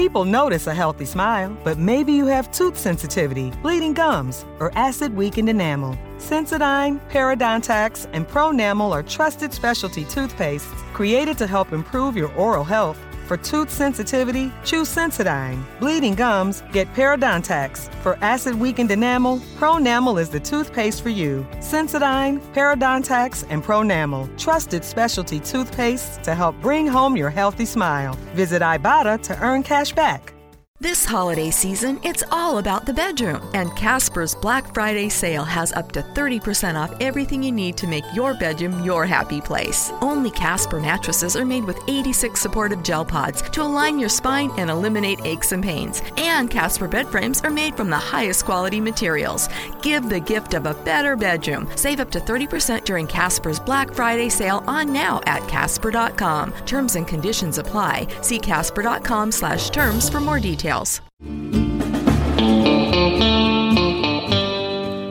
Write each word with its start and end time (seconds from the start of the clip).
People 0.00 0.24
notice 0.24 0.66
a 0.66 0.72
healthy 0.72 1.04
smile, 1.04 1.54
but 1.62 1.76
maybe 1.76 2.14
you 2.14 2.24
have 2.24 2.50
tooth 2.50 2.74
sensitivity, 2.74 3.50
bleeding 3.60 3.92
gums, 3.92 4.46
or 4.58 4.72
acid 4.74 5.14
weakened 5.14 5.50
enamel. 5.50 5.94
Sensodyne, 6.16 6.98
Parodontax, 7.10 8.08
and 8.14 8.26
Pronamel 8.26 8.92
are 8.92 9.02
trusted 9.02 9.52
specialty 9.52 10.06
toothpastes 10.06 10.74
created 10.94 11.36
to 11.36 11.46
help 11.46 11.74
improve 11.74 12.16
your 12.16 12.32
oral 12.34 12.64
health. 12.64 12.98
For 13.30 13.36
tooth 13.36 13.70
sensitivity, 13.70 14.50
choose 14.64 14.92
Sensodyne. 14.92 15.62
Bleeding 15.78 16.16
gums, 16.16 16.64
get 16.72 16.92
Parodontax. 16.94 17.88
For 18.02 18.18
acid 18.22 18.56
weakened 18.56 18.90
enamel, 18.90 19.38
Pronamel 19.56 20.20
is 20.20 20.30
the 20.30 20.40
toothpaste 20.40 21.00
for 21.00 21.10
you. 21.10 21.46
Sensodyne, 21.58 22.40
Parodontax, 22.54 23.46
and 23.48 23.62
Pronamel. 23.62 24.36
Trusted 24.36 24.84
specialty 24.84 25.38
toothpastes 25.38 26.20
to 26.24 26.34
help 26.34 26.60
bring 26.60 26.88
home 26.88 27.16
your 27.16 27.30
healthy 27.30 27.66
smile. 27.66 28.14
Visit 28.34 28.62
Ibotta 28.62 29.22
to 29.22 29.40
earn 29.40 29.62
cash 29.62 29.92
back. 29.92 30.34
This 30.82 31.04
holiday 31.04 31.50
season, 31.50 32.00
it's 32.02 32.24
all 32.32 32.56
about 32.56 32.86
the 32.86 32.94
bedroom, 32.94 33.46
and 33.52 33.76
Casper's 33.76 34.34
Black 34.34 34.72
Friday 34.72 35.10
sale 35.10 35.44
has 35.44 35.72
up 35.72 35.92
to 35.92 36.00
30% 36.00 36.74
off 36.74 36.94
everything 37.02 37.42
you 37.42 37.52
need 37.52 37.76
to 37.76 37.86
make 37.86 38.04
your 38.14 38.32
bedroom 38.32 38.82
your 38.82 39.04
happy 39.04 39.42
place. 39.42 39.92
Only 40.00 40.30
Casper 40.30 40.80
mattresses 40.80 41.36
are 41.36 41.44
made 41.44 41.64
with 41.64 41.78
86 41.86 42.40
supportive 42.40 42.82
gel 42.82 43.04
pods 43.04 43.42
to 43.50 43.62
align 43.62 43.98
your 43.98 44.08
spine 44.08 44.50
and 44.56 44.70
eliminate 44.70 45.20
aches 45.26 45.52
and 45.52 45.62
pains. 45.62 46.00
And 46.16 46.50
Casper 46.50 46.88
bed 46.88 47.08
frames 47.08 47.42
are 47.42 47.50
made 47.50 47.76
from 47.76 47.90
the 47.90 47.98
highest 48.14 48.46
quality 48.46 48.80
materials. 48.80 49.50
Give 49.82 50.08
the 50.08 50.20
gift 50.20 50.54
of 50.54 50.64
a 50.64 50.72
better 50.72 51.14
bedroom. 51.14 51.68
Save 51.76 52.00
up 52.00 52.10
to 52.12 52.20
30% 52.20 52.84
during 52.86 53.06
Casper's 53.06 53.60
Black 53.60 53.92
Friday 53.92 54.30
sale 54.30 54.64
on 54.66 54.94
now 54.94 55.20
at 55.26 55.46
casper.com. 55.46 56.54
Terms 56.64 56.96
and 56.96 57.06
conditions 57.06 57.58
apply. 57.58 58.08
See 58.22 58.38
casper.com 58.38 59.30
slash 59.30 59.68
terms 59.68 60.08
for 60.08 60.20
more 60.20 60.40
details. 60.40 60.69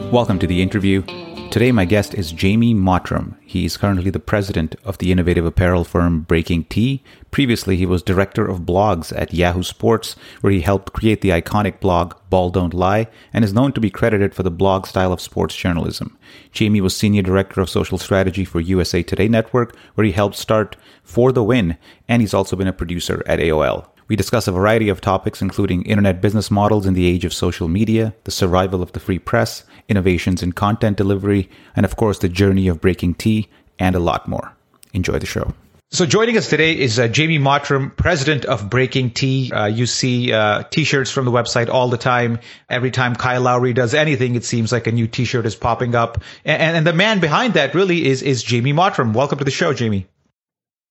Welcome 0.09 0.39
to 0.39 0.47
the 0.47 0.61
interview. 0.61 1.03
Today, 1.51 1.73
my 1.73 1.83
guest 1.83 2.13
is 2.13 2.31
Jamie 2.31 2.73
Mottram. 2.73 3.35
He 3.41 3.65
is 3.65 3.75
currently 3.75 4.09
the 4.09 4.21
president 4.21 4.75
of 4.85 4.99
the 4.99 5.11
innovative 5.11 5.45
apparel 5.45 5.83
firm 5.83 6.21
Breaking 6.21 6.63
T. 6.63 7.03
Previously, 7.29 7.75
he 7.75 7.85
was 7.85 8.01
director 8.01 8.45
of 8.47 8.61
blogs 8.61 9.11
at 9.19 9.33
Yahoo 9.33 9.63
Sports, 9.63 10.15
where 10.39 10.53
he 10.53 10.61
helped 10.61 10.93
create 10.93 11.19
the 11.19 11.31
iconic 11.31 11.81
blog 11.81 12.13
Ball 12.29 12.51
Don't 12.51 12.73
Lie 12.73 13.07
and 13.33 13.43
is 13.43 13.51
known 13.51 13.73
to 13.73 13.81
be 13.81 13.89
credited 13.89 14.33
for 14.33 14.43
the 14.43 14.51
blog 14.51 14.85
style 14.85 15.11
of 15.11 15.19
sports 15.19 15.55
journalism. 15.55 16.17
Jamie 16.53 16.79
was 16.79 16.95
senior 16.95 17.23
director 17.23 17.59
of 17.59 17.69
social 17.69 17.97
strategy 17.97 18.45
for 18.45 18.61
USA 18.61 19.03
Today 19.03 19.27
Network, 19.27 19.75
where 19.95 20.05
he 20.05 20.13
helped 20.13 20.37
start 20.37 20.77
For 21.03 21.33
the 21.33 21.43
Win, 21.43 21.77
and 22.07 22.21
he's 22.21 22.33
also 22.33 22.55
been 22.55 22.67
a 22.67 22.71
producer 22.71 23.23
at 23.25 23.39
AOL. 23.39 23.88
We 24.09 24.15
discuss 24.15 24.47
a 24.47 24.51
variety 24.51 24.89
of 24.89 25.01
topics, 25.01 25.39
including 25.39 25.83
internet 25.83 26.19
business 26.19 26.49
models 26.49 26.87
in 26.87 26.95
the 26.95 27.05
age 27.05 27.25
of 27.25 27.33
social 27.33 27.67
media, 27.67 28.15
the 28.23 28.31
survival 28.31 28.81
of 28.81 28.91
the 28.93 28.99
free 28.99 29.19
press, 29.19 29.63
innovations 29.87 30.41
in 30.41 30.53
content 30.53 30.97
delivery, 30.97 31.47
and 31.75 31.85
of 31.85 31.95
course, 31.95 32.17
the 32.17 32.27
journey 32.27 32.67
of 32.67 32.81
Breaking 32.81 33.13
T, 33.13 33.49
and 33.77 33.95
a 33.95 33.99
lot 33.99 34.27
more. 34.27 34.51
Enjoy 34.93 35.19
the 35.19 35.27
show. 35.27 35.53
So 35.91 36.07
joining 36.07 36.37
us 36.37 36.49
today 36.49 36.75
is 36.75 36.97
uh, 36.97 37.07
Jamie 37.07 37.37
Mottram, 37.37 37.95
president 37.95 38.45
of 38.45 38.67
Breaking 38.67 39.11
T. 39.11 39.51
Uh, 39.51 39.67
you 39.67 39.85
see 39.85 40.33
uh, 40.33 40.63
t-shirts 40.63 41.11
from 41.11 41.25
the 41.25 41.31
website 41.31 41.69
all 41.69 41.89
the 41.89 41.97
time. 41.97 42.39
Every 42.67 42.89
time 42.89 43.15
Kyle 43.15 43.41
Lowry 43.41 43.73
does 43.73 43.93
anything, 43.93 44.33
it 44.33 44.43
seems 44.43 44.71
like 44.71 44.87
a 44.87 44.91
new 44.91 45.07
t-shirt 45.07 45.45
is 45.45 45.55
popping 45.55 45.93
up. 45.93 46.23
And, 46.43 46.77
and 46.77 46.87
the 46.87 46.93
man 46.93 47.19
behind 47.19 47.53
that 47.53 47.75
really 47.75 48.07
is 48.07 48.23
is 48.23 48.41
Jamie 48.41 48.73
Mottram. 48.73 49.13
Welcome 49.13 49.37
to 49.37 49.45
the 49.45 49.51
show, 49.51 49.71
Jamie. 49.71 50.07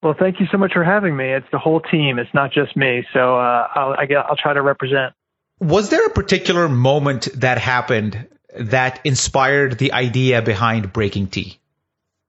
Well, 0.03 0.15
thank 0.19 0.39
you 0.39 0.47
so 0.53 0.59
much 0.59 0.73
for 0.75 0.85
having 0.85 1.17
me. 1.17 1.33
It's 1.33 1.47
the 1.51 1.59
whole 1.59 1.81
team. 1.81 2.19
It's 2.19 2.33
not 2.33 2.53
just 2.53 2.77
me. 2.77 3.05
So 3.13 3.37
uh, 3.37 3.69
I'll, 3.75 3.95
I 3.95 4.07
will 4.09 4.37
try 4.37 4.53
to 4.53 4.63
represent. 4.63 5.13
Was 5.61 5.91
there 5.91 6.07
a 6.07 6.11
particular 6.11 6.69
moment 6.69 7.29
that 7.35 7.59
happened 7.59 8.29
that 8.57 9.01
inspired 9.05 9.79
the 9.79 9.93
idea 9.93 10.41
behind 10.41 10.93
Breaking 10.93 11.27
T? 11.27 11.59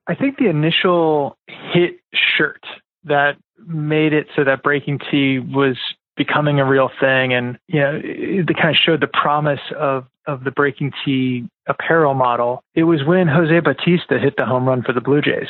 I 0.08 0.16
think 0.16 0.38
the 0.38 0.50
initial 0.50 1.38
hit 1.48 2.00
shirt 2.38 2.64
that 3.04 3.38
made 3.68 4.14
it 4.14 4.28
so 4.36 4.44
that 4.44 4.64
Breaking 4.64 5.00
T 5.12 5.38
was 5.38 5.78
becoming 6.18 6.60
a 6.60 6.66
real 6.66 6.90
thing, 7.00 7.34
and 7.34 7.60
you 7.68 7.80
know, 7.80 8.02
it, 8.04 8.50
it 8.50 8.58
kind 8.58 8.70
of 8.70 8.76
showed 8.84 9.02
the 9.02 9.08
promise 9.08 9.60
of 9.78 10.08
of 10.26 10.44
the 10.44 10.52
Breaking 10.52 10.92
T 11.06 11.48
apparel 11.68 12.16
model. 12.16 12.64
It 12.74 12.84
was 12.84 13.04
when 13.06 13.28
Jose 13.28 13.60
Bautista 13.60 14.18
hit 14.18 14.36
the 14.38 14.46
home 14.46 14.68
run 14.68 14.82
for 14.82 14.94
the 14.94 15.02
Blue 15.02 15.22
Jays 15.22 15.48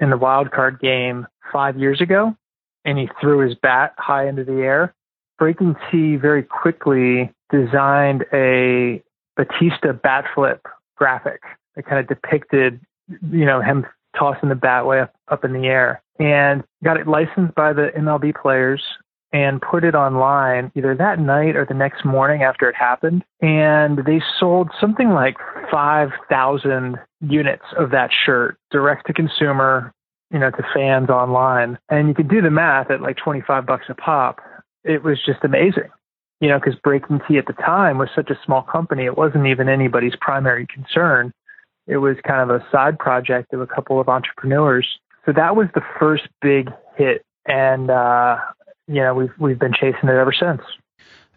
in 0.00 0.10
the 0.10 0.16
wild 0.16 0.50
card 0.50 0.80
game 0.80 1.26
five 1.52 1.78
years 1.78 2.00
ago, 2.00 2.34
and 2.84 2.98
he 2.98 3.08
threw 3.20 3.40
his 3.40 3.54
bat 3.54 3.94
high 3.98 4.26
into 4.26 4.44
the 4.44 4.62
air. 4.62 4.94
Breaking 5.38 5.76
T 5.90 6.16
very 6.16 6.42
quickly 6.42 7.32
designed 7.50 8.24
a 8.32 9.02
Bautista 9.36 9.92
bat 9.92 10.24
flip 10.34 10.66
graphic 10.96 11.40
that 11.76 11.86
kind 11.86 11.98
of 11.98 12.08
depicted, 12.08 12.80
you 13.30 13.44
know, 13.44 13.60
him 13.60 13.86
tossing 14.18 14.48
the 14.48 14.54
bat 14.54 14.86
way 14.86 15.00
up, 15.00 15.14
up 15.28 15.44
in 15.44 15.52
the 15.52 15.66
air 15.66 16.02
and 16.18 16.62
got 16.84 16.98
it 16.98 17.06
licensed 17.06 17.54
by 17.54 17.72
the 17.72 17.90
MLB 17.96 18.34
players 18.34 18.82
and 19.32 19.62
put 19.62 19.84
it 19.84 19.94
online 19.94 20.72
either 20.74 20.94
that 20.94 21.20
night 21.20 21.56
or 21.56 21.64
the 21.64 21.74
next 21.74 22.04
morning 22.04 22.42
after 22.42 22.68
it 22.68 22.74
happened. 22.74 23.24
And 23.40 23.98
they 24.04 24.20
sold 24.38 24.70
something 24.80 25.10
like 25.10 25.36
5,000 25.70 26.98
units 27.20 27.64
of 27.78 27.90
that 27.90 28.10
shirt 28.24 28.58
direct 28.70 29.06
to 29.06 29.12
consumer 29.12 29.92
you 30.30 30.38
know, 30.38 30.50
to 30.50 30.62
fans 30.74 31.10
online. 31.10 31.78
And 31.88 32.08
you 32.08 32.14
could 32.14 32.28
do 32.28 32.40
the 32.40 32.50
math 32.50 32.90
at 32.90 33.02
like 33.02 33.16
25 33.16 33.66
bucks 33.66 33.86
a 33.88 33.94
pop. 33.94 34.40
It 34.84 35.02
was 35.02 35.18
just 35.24 35.40
amazing, 35.42 35.90
you 36.40 36.48
know, 36.48 36.58
because 36.58 36.78
Breaking 36.82 37.20
T 37.26 37.36
at 37.36 37.46
the 37.46 37.52
time 37.52 37.98
was 37.98 38.08
such 38.14 38.30
a 38.30 38.38
small 38.44 38.62
company. 38.62 39.04
It 39.04 39.18
wasn't 39.18 39.46
even 39.46 39.68
anybody's 39.68 40.14
primary 40.20 40.66
concern. 40.66 41.32
It 41.86 41.98
was 41.98 42.16
kind 42.26 42.48
of 42.48 42.54
a 42.54 42.64
side 42.70 42.98
project 42.98 43.52
of 43.52 43.60
a 43.60 43.66
couple 43.66 44.00
of 44.00 44.08
entrepreneurs. 44.08 44.86
So 45.26 45.32
that 45.32 45.56
was 45.56 45.66
the 45.74 45.82
first 45.98 46.28
big 46.40 46.70
hit. 46.96 47.24
And, 47.46 47.90
uh, 47.90 48.38
you 48.90 49.00
know, 49.02 49.14
we've, 49.14 49.32
we've 49.38 49.58
been 49.58 49.72
chasing 49.72 50.08
it 50.08 50.16
ever 50.16 50.32
since. 50.32 50.60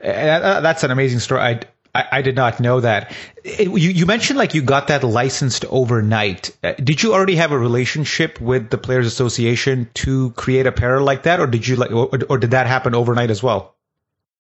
Uh, 0.03 0.59
that's 0.61 0.83
an 0.83 0.91
amazing 0.91 1.19
story. 1.19 1.41
I, 1.41 1.61
I, 1.93 2.07
I 2.13 2.21
did 2.23 2.35
not 2.35 2.59
know 2.59 2.79
that. 2.79 3.15
It, 3.43 3.67
you, 3.67 3.91
you 3.91 4.05
mentioned 4.05 4.39
like 4.39 4.55
you 4.55 4.63
got 4.63 4.87
that 4.87 5.03
licensed 5.03 5.63
overnight. 5.69 6.55
Uh, 6.63 6.73
did 6.73 7.03
you 7.03 7.13
already 7.13 7.35
have 7.35 7.51
a 7.51 7.57
relationship 7.57 8.41
with 8.41 8.69
the 8.69 8.77
Players 8.77 9.05
Association 9.05 9.89
to 9.95 10.31
create 10.31 10.65
apparel 10.65 11.05
like 11.05 11.23
that, 11.23 11.39
or 11.39 11.47
did 11.47 11.67
you 11.67 11.75
like, 11.75 11.91
or, 11.91 12.09
or 12.27 12.37
did 12.39 12.51
that 12.51 12.65
happen 12.65 12.95
overnight 12.95 13.29
as 13.29 13.43
well? 13.43 13.75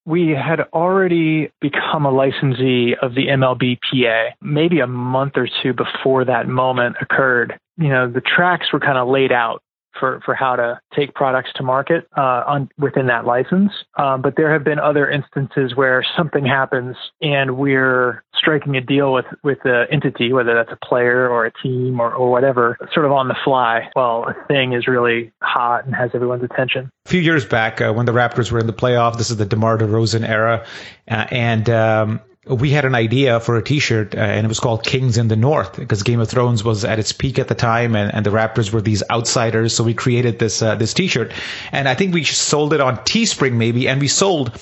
We 0.05 0.31
had 0.31 0.59
already 0.73 1.51
become 1.61 2.05
a 2.05 2.11
licensee 2.11 2.95
of 3.01 3.13
the 3.13 3.27
MLBPA 3.27 4.31
maybe 4.41 4.81
a 4.81 4.87
month 4.87 5.33
or 5.37 5.47
two 5.61 5.73
before 5.73 6.25
that 6.25 6.47
moment 6.47 6.97
occurred. 6.99 7.57
You 7.77 7.89
know, 7.89 8.11
the 8.11 8.21
tracks 8.21 8.73
were 8.73 8.81
kind 8.81 8.97
of 8.97 9.07
laid 9.07 9.31
out 9.31 9.61
for, 9.99 10.21
for 10.25 10.33
how 10.33 10.55
to 10.55 10.79
take 10.95 11.13
products 11.13 11.49
to 11.55 11.63
market 11.63 12.07
uh, 12.17 12.43
on, 12.47 12.69
within 12.77 13.07
that 13.07 13.25
license. 13.25 13.71
Um, 13.97 14.21
but 14.21 14.35
there 14.35 14.51
have 14.51 14.63
been 14.63 14.79
other 14.79 15.09
instances 15.09 15.75
where 15.75 16.05
something 16.17 16.45
happens 16.45 16.95
and 17.21 17.57
we're 17.57 18.23
striking 18.35 18.75
a 18.75 18.81
deal 18.81 19.13
with, 19.13 19.25
with 19.43 19.59
the 19.63 19.85
entity, 19.91 20.33
whether 20.33 20.53
that's 20.53 20.71
a 20.71 20.85
player 20.85 21.27
or 21.29 21.45
a 21.45 21.51
team 21.61 21.99
or, 21.99 22.13
or 22.13 22.29
whatever, 22.31 22.77
sort 22.93 23.05
of 23.05 23.11
on 23.11 23.27
the 23.27 23.35
fly 23.43 23.89
while 23.93 24.25
a 24.27 24.47
thing 24.47 24.73
is 24.73 24.87
really 24.87 25.31
hot 25.41 25.85
and 25.85 25.95
has 25.95 26.11
everyone's 26.13 26.43
attention. 26.43 26.89
A 27.05 27.09
few 27.09 27.21
years 27.21 27.45
back, 27.45 27.81
uh, 27.81 27.93
when 27.93 28.05
the 28.05 28.11
Raptors 28.11 28.51
were 28.51 28.59
in 28.59 28.67
the 28.67 28.73
playoff, 28.73 29.17
this 29.17 29.29
is 29.29 29.37
the 29.37 29.45
DeMar 29.45 29.77
DeRozan 29.77 30.27
era, 30.27 30.65
uh, 31.09 31.27
and 31.31 31.69
um, 31.69 32.21
we 32.45 32.71
had 32.71 32.83
an 32.83 32.95
idea 32.95 33.39
for 33.39 33.57
a 33.57 33.63
t-shirt 33.63 34.15
uh, 34.15 34.19
and 34.19 34.45
it 34.45 34.49
was 34.49 34.59
called 34.59 34.83
Kings 34.83 35.17
in 35.17 35.29
the 35.29 35.35
North 35.35 35.77
because 35.77 36.03
Game 36.03 36.19
of 36.19 36.29
Thrones 36.29 36.63
was 36.63 36.83
at 36.83 36.99
its 36.99 37.13
peak 37.13 37.39
at 37.39 37.47
the 37.47 37.55
time 37.55 37.95
and, 37.95 38.13
and 38.13 38.25
the 38.25 38.31
Raptors 38.31 38.71
were 38.71 38.81
these 38.81 39.01
outsiders. 39.09 39.73
So 39.75 39.83
we 39.83 39.93
created 39.93 40.39
this, 40.39 40.61
uh, 40.61 40.75
this 40.75 40.93
t-shirt 40.93 41.31
and 41.71 41.87
I 41.87 41.95
think 41.95 42.13
we 42.13 42.23
sold 42.25 42.73
it 42.73 42.81
on 42.81 42.97
Teespring 42.97 43.53
maybe 43.53 43.87
and 43.87 44.01
we 44.01 44.09
sold 44.09 44.59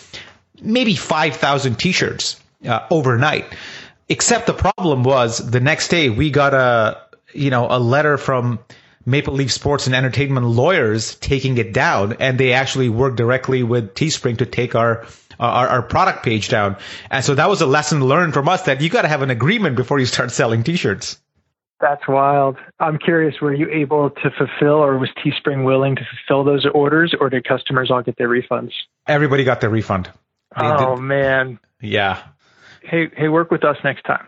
maybe 0.62 0.96
5,000 0.96 1.76
t-shirts 1.76 2.40
uh, 2.68 2.86
overnight. 2.92 3.46
Except 4.10 4.46
the 4.46 4.54
problem 4.54 5.04
was 5.04 5.38
the 5.38 5.60
next 5.60 5.88
day 5.88 6.10
we 6.10 6.30
got 6.30 6.54
a, 6.54 7.02
you 7.34 7.50
know, 7.50 7.66
a 7.68 7.80
letter 7.80 8.18
from 8.18 8.60
Maple 9.06 9.34
Leaf 9.34 9.52
Sports 9.52 9.88
and 9.88 9.96
Entertainment 9.96 10.46
lawyers 10.46 11.16
taking 11.16 11.58
it 11.58 11.74
down 11.74 12.14
and 12.20 12.38
they 12.38 12.54
actually 12.54 12.90
worked 12.90 13.18
directly 13.18 13.64
with 13.64 13.96
Teespring 13.96 14.38
to 14.38 14.46
take 14.46 14.76
our 14.76 15.06
our, 15.42 15.68
our 15.68 15.82
product 15.82 16.24
page 16.24 16.50
down. 16.50 16.78
And 17.10 17.24
so 17.26 17.36
that 17.36 17.50
was 17.50 17.62
a 17.62 17.66
lesson 17.66 18.04
learned 18.06 18.34
from 18.34 18.48
us 18.48 18.64
that 18.64 18.82
you 18.82 18.90
got 18.90 19.02
to 19.02 19.08
have 19.08 19.22
an 19.22 19.30
agreement 19.30 19.76
before 19.76 20.00
you 20.00 20.06
start 20.06 20.32
selling 20.32 20.64
t-shirts. 20.64 21.20
That's 21.82 22.08
wild. 22.08 22.58
I'm 22.80 23.00
curious, 23.00 23.42
were 23.42 23.54
you 23.54 23.68
able 23.70 24.12
to 24.12 24.32
fulfill 24.38 24.76
or 24.76 25.00
was 25.00 25.10
Teespring 25.26 25.66
willing 25.66 25.96
to 25.96 26.04
fulfill 26.04 26.44
those 26.44 26.66
orders 26.76 27.16
or 27.20 27.30
did 27.30 27.44
customers 27.44 27.90
all 27.90 28.04
get 28.04 28.18
their 28.18 28.30
refunds? 28.30 28.72
Everybody 29.08 29.44
got 29.44 29.62
their 29.62 29.72
refund. 29.72 30.06
They 30.56 30.66
oh, 30.68 30.96
did. 30.96 31.02
man. 31.02 31.60
Yeah. 31.82 32.22
Hey, 32.84 33.10
hey, 33.16 33.30
work 33.30 33.50
with 33.50 33.64
us 33.64 33.78
next 33.84 34.04
time. 34.04 34.28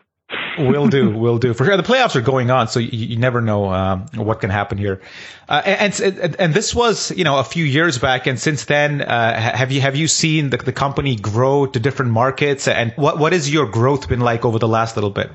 Will 0.57 0.87
do, 0.87 1.09
will 1.11 1.37
do 1.37 1.53
for 1.53 1.65
sure. 1.65 1.77
The 1.77 1.83
playoffs 1.83 2.15
are 2.15 2.21
going 2.21 2.51
on, 2.51 2.67
so 2.67 2.79
you, 2.79 2.89
you 2.91 3.17
never 3.17 3.41
know 3.41 3.71
um, 3.71 4.05
what 4.15 4.41
can 4.41 4.49
happen 4.49 4.77
here. 4.77 5.01
Uh, 5.47 5.61
and, 5.65 5.99
and, 5.99 6.35
and 6.39 6.53
this 6.53 6.73
was 6.73 7.11
you 7.11 7.23
know 7.23 7.39
a 7.39 7.43
few 7.43 7.65
years 7.65 7.97
back, 7.97 8.27
and 8.27 8.39
since 8.39 8.65
then, 8.65 9.01
uh, 9.01 9.39
have 9.39 9.71
you 9.71 9.81
have 9.81 9.95
you 9.95 10.07
seen 10.07 10.49
the, 10.49 10.57
the 10.57 10.71
company 10.71 11.15
grow 11.15 11.65
to 11.65 11.79
different 11.79 12.11
markets? 12.11 12.67
And 12.67 12.93
what 12.95 13.19
what 13.19 13.33
has 13.33 13.51
your 13.51 13.67
growth 13.67 14.07
been 14.09 14.21
like 14.21 14.45
over 14.45 14.59
the 14.59 14.67
last 14.67 14.95
little 14.95 15.09
bit? 15.09 15.31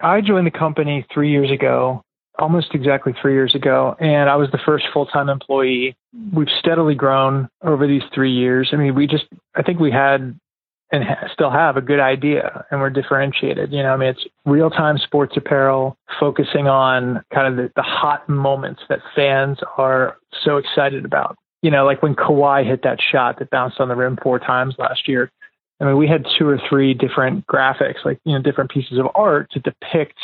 I 0.00 0.20
joined 0.20 0.46
the 0.46 0.50
company 0.50 1.06
three 1.12 1.30
years 1.30 1.50
ago, 1.50 2.02
almost 2.38 2.74
exactly 2.74 3.14
three 3.20 3.34
years 3.34 3.54
ago, 3.54 3.94
and 4.00 4.30
I 4.30 4.36
was 4.36 4.50
the 4.50 4.60
first 4.64 4.86
full 4.92 5.06
time 5.06 5.28
employee. 5.28 5.94
We've 6.32 6.48
steadily 6.58 6.94
grown 6.94 7.48
over 7.62 7.86
these 7.86 8.02
three 8.14 8.32
years. 8.32 8.70
I 8.72 8.76
mean, 8.76 8.94
we 8.94 9.06
just, 9.06 9.24
I 9.54 9.62
think 9.62 9.78
we 9.78 9.92
had 9.92 10.38
and 10.92 11.04
ha- 11.04 11.28
still 11.32 11.50
have 11.50 11.76
a 11.76 11.80
good 11.80 12.00
idea 12.00 12.64
and 12.70 12.80
we're 12.80 12.90
differentiated. 12.90 13.72
You 13.72 13.82
know, 13.82 13.92
I 13.92 13.96
mean, 13.96 14.08
it's 14.08 14.26
real 14.44 14.70
time 14.70 14.98
sports 14.98 15.34
apparel, 15.36 15.96
focusing 16.18 16.66
on 16.66 17.22
kind 17.32 17.46
of 17.46 17.56
the, 17.56 17.72
the 17.76 17.82
hot 17.82 18.28
moments 18.28 18.82
that 18.88 19.00
fans 19.14 19.58
are 19.78 20.16
so 20.44 20.56
excited 20.56 21.04
about. 21.04 21.36
You 21.62 21.70
know, 21.70 21.84
like 21.84 22.02
when 22.02 22.14
Kawhi 22.14 22.66
hit 22.66 22.82
that 22.82 22.98
shot 23.00 23.38
that 23.38 23.50
bounced 23.50 23.80
on 23.80 23.88
the 23.88 23.96
rim 23.96 24.18
four 24.22 24.38
times 24.38 24.74
last 24.78 25.08
year. 25.08 25.30
I 25.80 25.84
mean, 25.84 25.96
we 25.96 26.08
had 26.08 26.26
two 26.38 26.46
or 26.46 26.60
three 26.68 26.92
different 26.92 27.46
graphics, 27.46 28.04
like, 28.04 28.20
you 28.24 28.34
know, 28.34 28.42
different 28.42 28.70
pieces 28.70 28.98
of 28.98 29.06
art 29.14 29.50
to 29.52 29.60
depict 29.60 30.18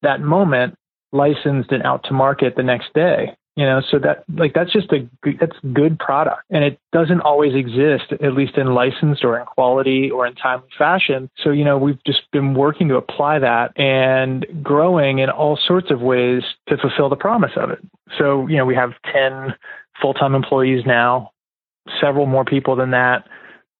that 0.00 0.22
moment 0.22 0.74
licensed 1.12 1.70
and 1.70 1.82
out 1.82 2.02
to 2.04 2.14
market 2.14 2.56
the 2.56 2.62
next 2.62 2.94
day 2.94 3.36
you 3.56 3.64
know 3.64 3.82
so 3.90 3.98
that 3.98 4.24
like 4.34 4.54
that's 4.54 4.72
just 4.72 4.90
a 4.92 5.08
that's 5.38 5.56
good 5.72 5.98
product. 5.98 6.42
And 6.50 6.64
it 6.64 6.78
doesn't 6.92 7.20
always 7.20 7.54
exist 7.54 8.12
at 8.12 8.34
least 8.34 8.56
in 8.56 8.74
licensed 8.74 9.24
or 9.24 9.38
in 9.38 9.46
quality 9.46 10.10
or 10.10 10.26
in 10.26 10.34
timely 10.34 10.68
fashion. 10.76 11.30
So 11.42 11.50
you 11.50 11.64
know 11.64 11.78
we've 11.78 12.02
just 12.04 12.30
been 12.32 12.54
working 12.54 12.88
to 12.88 12.96
apply 12.96 13.38
that 13.40 13.78
and 13.78 14.46
growing 14.62 15.18
in 15.18 15.30
all 15.30 15.58
sorts 15.66 15.90
of 15.90 16.00
ways 16.00 16.42
to 16.68 16.76
fulfill 16.76 17.08
the 17.08 17.16
promise 17.16 17.52
of 17.56 17.70
it. 17.70 17.80
So 18.18 18.46
you 18.46 18.56
know 18.56 18.64
we 18.64 18.74
have 18.74 18.92
10 19.12 19.54
full-time 20.00 20.34
employees 20.34 20.84
now 20.86 21.30
several 22.00 22.26
more 22.26 22.44
people 22.44 22.76
than 22.76 22.92
that 22.92 23.26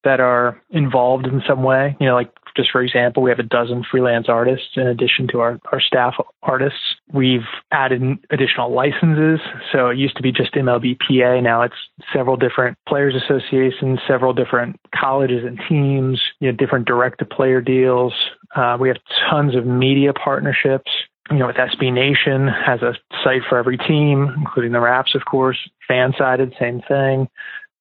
that 0.04 0.20
are 0.20 0.60
involved 0.70 1.26
in 1.26 1.42
some 1.46 1.62
way 1.62 1.96
you 2.00 2.06
know 2.06 2.14
like 2.14 2.30
just 2.56 2.70
for 2.70 2.82
example, 2.82 3.22
we 3.22 3.30
have 3.30 3.38
a 3.38 3.44
dozen 3.44 3.84
freelance 3.88 4.28
artists 4.28 4.68
in 4.76 4.86
addition 4.86 5.26
to 5.28 5.40
our, 5.40 5.60
our 5.70 5.80
staff 5.80 6.14
artists. 6.42 6.78
We've 7.12 7.46
added 7.70 8.02
additional 8.30 8.72
licenses. 8.72 9.40
So 9.72 9.88
it 9.88 9.98
used 9.98 10.16
to 10.16 10.22
be 10.22 10.32
just 10.32 10.52
MLBPA. 10.54 11.42
Now 11.42 11.62
it's 11.62 11.74
several 12.12 12.36
different 12.36 12.76
players 12.86 13.14
associations, 13.14 14.00
several 14.06 14.32
different 14.32 14.78
colleges 14.94 15.44
and 15.44 15.60
teams, 15.68 16.20
you 16.40 16.50
know, 16.50 16.56
different 16.56 16.86
direct 16.86 17.18
to 17.20 17.24
player 17.24 17.60
deals. 17.60 18.12
Uh, 18.54 18.76
we 18.78 18.88
have 18.88 18.98
tons 19.30 19.54
of 19.56 19.66
media 19.66 20.12
partnerships. 20.12 20.90
You 21.30 21.38
know, 21.38 21.46
with 21.46 21.56
SB 21.56 21.92
Nation 21.92 22.48
has 22.48 22.82
a 22.82 22.94
site 23.24 23.42
for 23.48 23.56
every 23.56 23.78
team, 23.78 24.34
including 24.36 24.72
the 24.72 24.80
Raps, 24.80 25.14
of 25.14 25.24
course. 25.24 25.56
FanSided, 25.88 26.58
same 26.58 26.82
thing. 26.86 27.28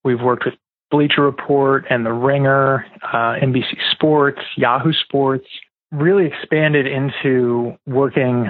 We've 0.03 0.21
worked 0.21 0.45
with 0.45 0.53
Bleacher 0.91 1.21
Report 1.21 1.85
and 1.89 2.05
The 2.05 2.13
Ringer, 2.13 2.85
uh, 3.01 3.35
NBC 3.41 3.77
Sports, 3.91 4.41
Yahoo 4.57 4.93
Sports, 4.93 5.47
really 5.91 6.25
expanded 6.25 6.85
into 6.85 7.77
working 7.87 8.49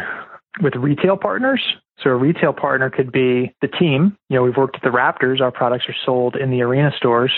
with 0.62 0.76
retail 0.76 1.18
partners. 1.18 1.62
So 2.04 2.10
a 2.10 2.16
retail 2.16 2.52
partner 2.52 2.90
could 2.90 3.12
be 3.12 3.54
the 3.62 3.68
team. 3.68 4.18
You 4.30 4.38
know, 4.38 4.44
we've 4.44 4.58
worked 4.58 4.76
with 4.76 4.84
the 4.84 4.98
Raptors. 4.98 5.40
Our 5.40 5.52
products 5.52 5.86
are 5.88 5.96
sold 6.06 6.36
in 6.36 6.50
the 6.50 6.62
arena 6.62 6.92
stores. 6.98 7.32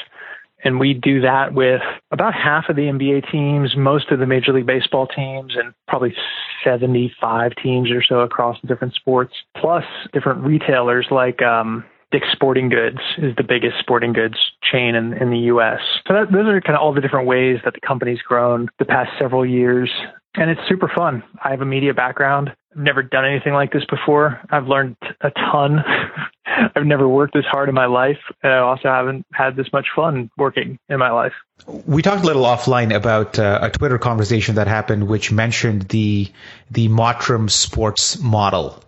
And 0.64 0.80
we 0.80 0.94
do 0.94 1.20
that 1.22 1.54
with 1.54 1.82
about 2.12 2.34
half 2.34 2.70
of 2.70 2.78
the 2.78 2.84
NBA 2.84 3.30
teams, 3.30 3.76
most 3.76 4.12
of 4.12 4.20
the 4.20 4.26
Major 4.26 4.54
League 4.54 4.66
Baseball 4.66 5.08
teams, 5.08 5.56
and 5.58 5.74
probably 5.90 6.16
75 6.64 7.52
teams 7.62 7.92
or 7.92 8.02
so 8.02 8.22
across 8.22 8.58
different 8.66 8.94
sports, 8.94 9.34
plus 9.58 9.84
different 10.14 10.42
retailers 10.42 11.08
like 11.12 11.42
um, 11.42 11.84
Dick's 12.14 12.32
Sporting 12.32 12.70
Goods 12.70 13.00
is 13.18 13.36
the 13.38 13.44
biggest 13.44 13.80
sporting 13.80 14.14
goods 14.14 14.38
chain 14.72 14.94
in, 14.94 15.14
in 15.14 15.32
the 15.32 15.40
U.S. 15.50 15.80
So 16.08 16.14
that, 16.14 16.32
those 16.32 16.46
are 16.46 16.62
kind 16.62 16.76
of 16.76 16.82
all 16.82 16.94
the 16.94 17.02
different 17.02 17.28
ways 17.28 17.58
that 17.66 17.74
the 17.74 17.80
company's 17.86 18.22
grown 18.22 18.70
the 18.78 18.86
past 18.86 19.10
several 19.20 19.44
years. 19.44 19.90
And 20.36 20.52
it's 20.52 20.62
super 20.70 20.92
fun. 20.96 21.24
I 21.44 21.50
have 21.50 21.62
a 21.62 21.66
media 21.66 21.92
background. 21.96 22.52
I've 22.72 22.84
never 22.84 23.02
done 23.02 23.26
anything 23.26 23.54
like 23.54 23.74
this 23.74 23.84
before. 23.90 24.40
I've 24.52 24.68
learned 24.68 24.96
a 25.22 25.32
ton. 25.32 25.80
I've 26.76 26.86
never 26.86 27.10
worked 27.10 27.34
this 27.34 27.46
hard 27.46 27.68
in 27.68 27.74
my 27.74 27.88
life. 27.88 28.20
And 28.44 28.54
I 28.54 28.60
also 28.60 28.90
haven't 28.90 29.26
had 29.34 29.56
this 29.56 29.74
much 29.74 29.88
fun 29.96 30.30
working 30.38 30.78
in 30.90 31.00
my 31.00 31.10
life. 31.10 31.34
We 31.66 32.04
talked 32.04 32.22
a 32.22 32.28
little 32.28 32.44
offline 32.44 32.94
about 32.94 33.40
uh, 33.40 33.58
a 33.64 33.72
Twitter 33.72 33.98
conversation 33.98 34.54
that 34.56 34.68
happened, 34.68 35.08
which 35.08 35.32
mentioned 35.32 35.84
the 35.90 36.32
the 36.70 36.90
Mottram 36.90 37.50
sports 37.50 38.20
model 38.20 38.84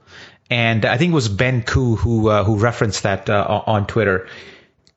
and 0.50 0.86
I 0.86 0.98
think 0.98 1.12
it 1.12 1.16
was 1.16 1.30
Ben 1.30 1.64
Koo 1.64 1.96
who 1.96 2.30
uh, 2.30 2.44
who 2.44 2.58
referenced 2.58 3.04
that 3.04 3.30
uh, 3.30 3.64
on 3.66 3.88
Twitter. 3.88 4.28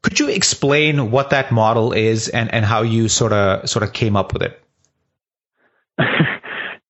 Could 0.03 0.21
you 0.21 0.29
explain 0.29 1.11
what 1.11 1.31
that 1.31 1.51
model 1.51 1.93
is 1.93 2.29
and, 2.29 2.53
and 2.53 2.65
how 2.65 2.83
you 2.83 3.09
sort 3.09 3.33
of 3.33 3.69
sort 3.69 3.83
of 3.83 3.93
came 3.93 4.17
up 4.17 4.33
with 4.33 4.43
it? 4.43 4.61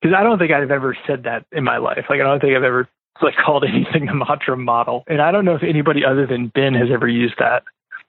Because 0.00 0.14
I 0.16 0.22
don't 0.22 0.38
think 0.38 0.52
I've 0.52 0.70
ever 0.70 0.96
said 1.08 1.24
that 1.24 1.44
in 1.50 1.64
my 1.64 1.78
life. 1.78 2.04
Like 2.08 2.20
I 2.20 2.22
don't 2.22 2.38
think 2.40 2.56
I've 2.56 2.62
ever 2.62 2.88
like 3.20 3.34
called 3.44 3.64
anything 3.64 4.06
the 4.06 4.12
Mottram 4.12 4.64
model, 4.64 5.02
and 5.08 5.20
I 5.20 5.32
don't 5.32 5.44
know 5.44 5.56
if 5.56 5.64
anybody 5.64 6.04
other 6.04 6.24
than 6.24 6.52
Ben 6.54 6.72
has 6.74 6.88
ever 6.92 7.08
used 7.08 7.34
that. 7.40 7.64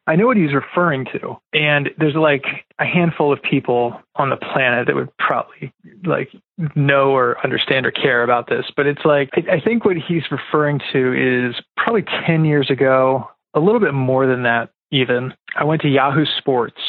I 0.09 0.15
know 0.15 0.25
what 0.25 0.37
he's 0.37 0.55
referring 0.55 1.05
to. 1.13 1.37
And 1.53 1.91
there's 1.99 2.15
like 2.15 2.43
a 2.79 2.85
handful 2.85 3.31
of 3.31 3.39
people 3.43 4.01
on 4.15 4.31
the 4.31 4.37
planet 4.37 4.87
that 4.87 4.95
would 4.95 5.15
probably 5.17 5.71
like 6.03 6.31
know 6.75 7.11
or 7.11 7.37
understand 7.43 7.85
or 7.85 7.91
care 7.91 8.23
about 8.23 8.49
this. 8.49 8.65
But 8.75 8.87
it's 8.87 9.05
like, 9.05 9.29
I 9.35 9.59
think 9.59 9.85
what 9.85 9.97
he's 9.97 10.23
referring 10.31 10.81
to 10.93 11.13
is 11.13 11.61
probably 11.77 12.05
10 12.25 12.43
years 12.43 12.71
ago, 12.71 13.29
a 13.53 13.59
little 13.59 13.79
bit 13.79 13.93
more 13.93 14.25
than 14.25 14.41
that, 14.43 14.71
even. 14.89 15.35
I 15.55 15.63
went 15.63 15.83
to 15.83 15.87
Yahoo 15.87 16.25
Sports 16.25 16.81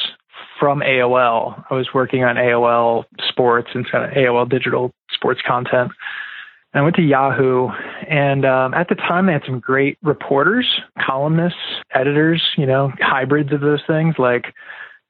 from 0.58 0.80
AOL. 0.80 1.62
I 1.70 1.74
was 1.74 1.88
working 1.92 2.24
on 2.24 2.36
AOL 2.36 3.04
sports 3.28 3.68
and 3.74 3.86
kind 3.90 4.04
of 4.04 4.12
AOL 4.12 4.48
digital 4.48 4.92
sports 5.12 5.42
content. 5.46 5.92
I 6.72 6.82
went 6.82 6.94
to 6.96 7.02
Yahoo, 7.02 7.68
and 8.08 8.44
um, 8.44 8.74
at 8.74 8.88
the 8.88 8.94
time 8.94 9.26
they 9.26 9.32
had 9.32 9.42
some 9.44 9.58
great 9.58 9.98
reporters, 10.02 10.66
columnists, 11.04 11.58
editors, 11.92 12.42
you 12.56 12.64
know, 12.64 12.92
hybrids 13.00 13.52
of 13.52 13.60
those 13.60 13.82
things. 13.88 14.14
Like 14.18 14.54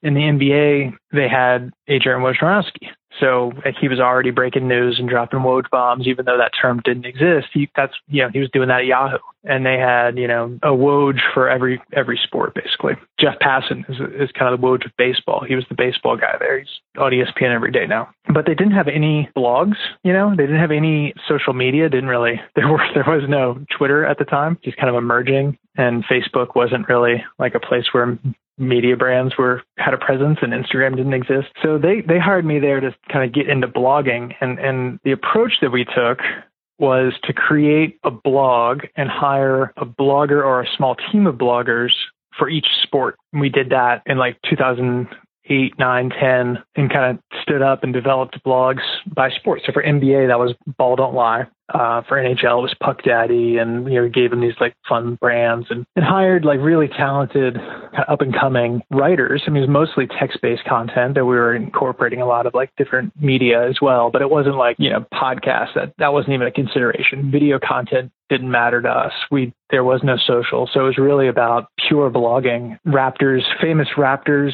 in 0.03 0.15
the 0.15 0.21
NBA, 0.21 0.97
they 1.13 1.29
had 1.29 1.71
Adrian 1.87 2.23
Wojnarowski, 2.23 2.89
so 3.19 3.53
he 3.81 3.89
was 3.89 3.99
already 3.99 4.31
breaking 4.31 4.69
news 4.69 4.99
and 4.99 5.09
dropping 5.09 5.41
Woj 5.41 5.69
bombs, 5.71 6.07
even 6.07 6.25
though 6.27 6.39
that 6.39 6.53
term 6.61 6.81
didn't 6.85 7.07
exist. 7.07 7.49
He, 7.53 7.69
that's 7.75 7.95
you 8.09 8.23
know 8.23 8.31
he 8.33 8.39
was 8.39 8.51
doing 8.53 8.69
that 8.69 8.81
at 8.81 8.87
Yahoo, 8.87 9.19
and 9.45 9.67
they 9.67 9.79
had 9.79 10.17
you 10.17 10.29
know 10.29 10.59
a 10.63 10.69
Woj 10.69 11.19
for 11.35 11.49
every 11.49 11.83
every 11.93 12.21
sport 12.23 12.55
basically. 12.55 12.95
Jeff 13.19 13.39
Passan 13.41 13.89
is, 13.91 13.97
is 14.15 14.31
kind 14.33 14.55
of 14.55 14.61
the 14.61 14.67
Woj 14.67 14.87
of 14.87 14.93
baseball. 14.97 15.45
He 15.47 15.57
was 15.57 15.65
the 15.69 15.75
baseball 15.75 16.17
guy 16.17 16.37
there. 16.39 16.61
He's 16.61 16.69
on 16.99 17.13
ESPN 17.13 17.55
every 17.55 17.73
day 17.73 17.87
now. 17.87 18.11
But 18.33 18.47
they 18.47 18.55
didn't 18.55 18.75
have 18.75 18.89
any 18.89 19.29
blogs. 19.37 19.77
You 20.05 20.13
know, 20.13 20.31
they 20.31 20.45
didn't 20.45 20.61
have 20.61 20.71
any 20.71 21.13
social 21.29 21.53
media. 21.53 21.89
Didn't 21.89 22.09
really. 22.09 22.41
There 22.61 22.69
were 22.69 22.85
there 22.95 23.05
was 23.07 23.27
no 23.27 23.65
Twitter 23.77 24.05
at 24.05 24.19
the 24.19 24.25
time. 24.25 24.59
Just 24.63 24.77
kind 24.77 24.91
of 24.91 24.95
emerging, 24.95 25.57
and 25.77 26.05
Facebook 26.05 26.55
wasn't 26.55 26.89
really 26.89 27.25
like 27.39 27.55
a 27.55 27.61
place 27.61 27.87
where 27.93 28.19
media 28.61 28.97
brands 28.97 29.37
were 29.39 29.63
had 29.79 29.95
a 29.95 29.99
presence 29.99 30.39
and 30.43 30.53
Instagram 30.53 30.97
didn't 30.97 31.15
exist. 31.15 31.49
So 31.63 31.79
they 31.79 32.03
they 32.03 32.19
hired 32.19 32.45
me 32.45 32.59
there 32.59 32.79
to 32.81 32.95
kind 33.11 33.25
of 33.25 33.35
get 33.35 33.49
into 33.49 33.67
blogging 33.67 34.35
and 34.41 34.59
and 34.59 35.01
the 35.03 35.13
approach 35.13 35.55
that 35.63 35.71
we 35.71 35.85
took 35.85 36.21
was 36.79 37.13
to 37.25 37.33
create 37.33 37.99
a 38.05 38.11
blog 38.11 38.85
and 38.97 39.09
hire 39.09 39.73
a 39.77 39.85
blogger 39.85 40.45
or 40.45 40.63
a 40.63 40.69
small 40.77 40.97
team 41.13 41.27
of 41.27 41.35
bloggers 41.35 41.91
for 42.39 42.49
each 42.49 42.67
sport. 42.83 43.17
We 43.33 43.49
did 43.49 43.71
that 43.71 44.03
in 44.07 44.19
like 44.19 44.39
2008, 45.51 45.79
9, 45.79 46.11
10 46.11 46.63
and 46.77 46.93
kind 46.93 47.17
of 47.17 47.41
stood 47.43 47.63
up 47.63 47.83
and 47.83 47.93
developed 47.93 48.39
blogs 48.45 48.83
by 49.07 49.31
sport. 49.31 49.63
So 49.67 49.73
for 49.73 49.83
NBA 49.83 50.29
that 50.29 50.39
was 50.39 50.55
Ball 50.79 50.97
Don't 50.97 51.15
Lie 51.15 51.47
uh, 51.75 52.03
for 52.09 52.17
NHL 52.17 52.59
it 52.59 52.63
was 52.63 52.75
Puck 52.81 53.03
Daddy, 53.03 53.59
and 53.59 53.91
you 53.91 54.01
know 54.01 54.09
gave 54.09 54.31
them 54.31 54.41
these 54.41 54.55
like 54.61 54.75
fun 54.89 55.17
brands 55.21 55.67
and, 55.71 55.85
and 55.97 56.05
hired 56.05 56.45
like 56.45 56.59
really 56.61 56.89
talented 56.89 57.55
kind 57.55 58.05
of 58.07 58.13
up 58.13 58.21
and 58.21 58.35
coming 58.35 58.83
writers. 58.91 59.43
I 59.47 59.51
mean, 59.51 59.63
it 59.63 59.69
was 59.69 59.71
mostly 59.71 60.07
text 60.07 60.41
based 60.43 60.65
content 60.65 61.15
that 61.15 61.25
we 61.25 61.37
were 61.37 61.55
incorporating 61.55 62.21
a 62.21 62.27
lot 62.27 62.47
of 62.47 62.55
like 62.55 62.71
different 62.77 63.13
media 63.21 63.69
as 63.69 63.77
well, 63.81 64.11
but 64.11 64.23
it 64.23 64.31
wasn't 64.31 64.57
like 64.57 64.77
you 64.79 64.91
know 64.91 65.05
podcasts 65.15 65.75
that 65.75 65.93
that 65.99 66.13
wasn't 66.13 66.35
even 66.35 66.47
a 66.47 66.53
consideration. 66.53 67.31
Video 67.31 67.59
content 67.59 68.11
didn't 68.29 68.51
matter 68.51 68.81
to 68.83 68.89
us. 68.89 69.13
We 69.31 69.53
there 69.71 69.85
was 69.85 70.01
no 70.03 70.17
social, 70.17 70.69
so 70.73 70.81
it 70.81 70.85
was 70.85 70.99
really 70.99 71.29
about 71.29 71.69
pure 71.89 72.11
blogging. 72.11 72.79
Raptors, 72.87 73.43
famous 73.61 73.89
Raptors 73.97 74.53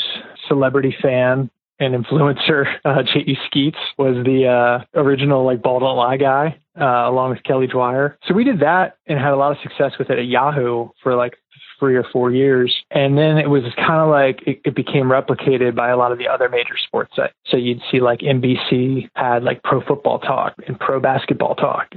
celebrity 0.49 0.95
fan 1.01 1.51
and 1.79 1.95
influencer 1.95 2.67
uh, 2.85 3.03
J.E. 3.03 3.37
Skeets 3.47 3.79
was 3.99 4.17
the 4.25 4.47
uh, 4.47 5.01
original 5.01 5.45
like 5.45 5.63
ball 5.63 5.81
don't 5.81 5.97
lie 5.97 6.17
guy, 6.17 6.59
uh, 6.81 7.09
along 7.09 7.31
with 7.31 7.43
Kelly 7.45 7.67
Dwyer. 7.67 8.19
So 8.27 8.35
we 8.35 8.45
did 8.45 8.61
that 8.61 8.97
and 9.07 9.19
had 9.19 9.33
a 9.33 9.37
lot 9.37 9.53
of 9.53 9.59
success 9.63 9.93
with 9.99 10.11
it 10.11 10.19
at 10.19 10.27
Yahoo 10.27 10.89
for 11.03 11.15
like 11.15 11.35
three 11.79 11.97
or 11.97 12.05
four 12.13 12.31
years. 12.31 12.75
And 12.91 13.19
then 13.19 13.39
it 13.39 13.51
was 13.51 13.63
kind 13.77 14.01
of 14.01 14.09
like 14.09 14.43
it, 14.47 14.61
it 14.65 14.75
became 14.75 15.07
replicated 15.07 15.75
by 15.75 15.91
a 15.91 15.97
lot 15.97 16.13
of 16.13 16.19
the 16.19 16.29
other 16.29 16.49
major 16.49 16.77
sports 16.87 17.15
sites. 17.17 17.35
So 17.47 17.57
you'd 17.57 17.83
see 17.91 18.01
like 18.01 18.21
NBC 18.21 19.09
had 19.15 19.43
like 19.43 19.63
pro 19.63 19.83
football 19.83 20.19
talk 20.19 20.55
and 20.67 20.79
pro 20.79 21.01
basketball 21.01 21.55
talk, 21.55 21.93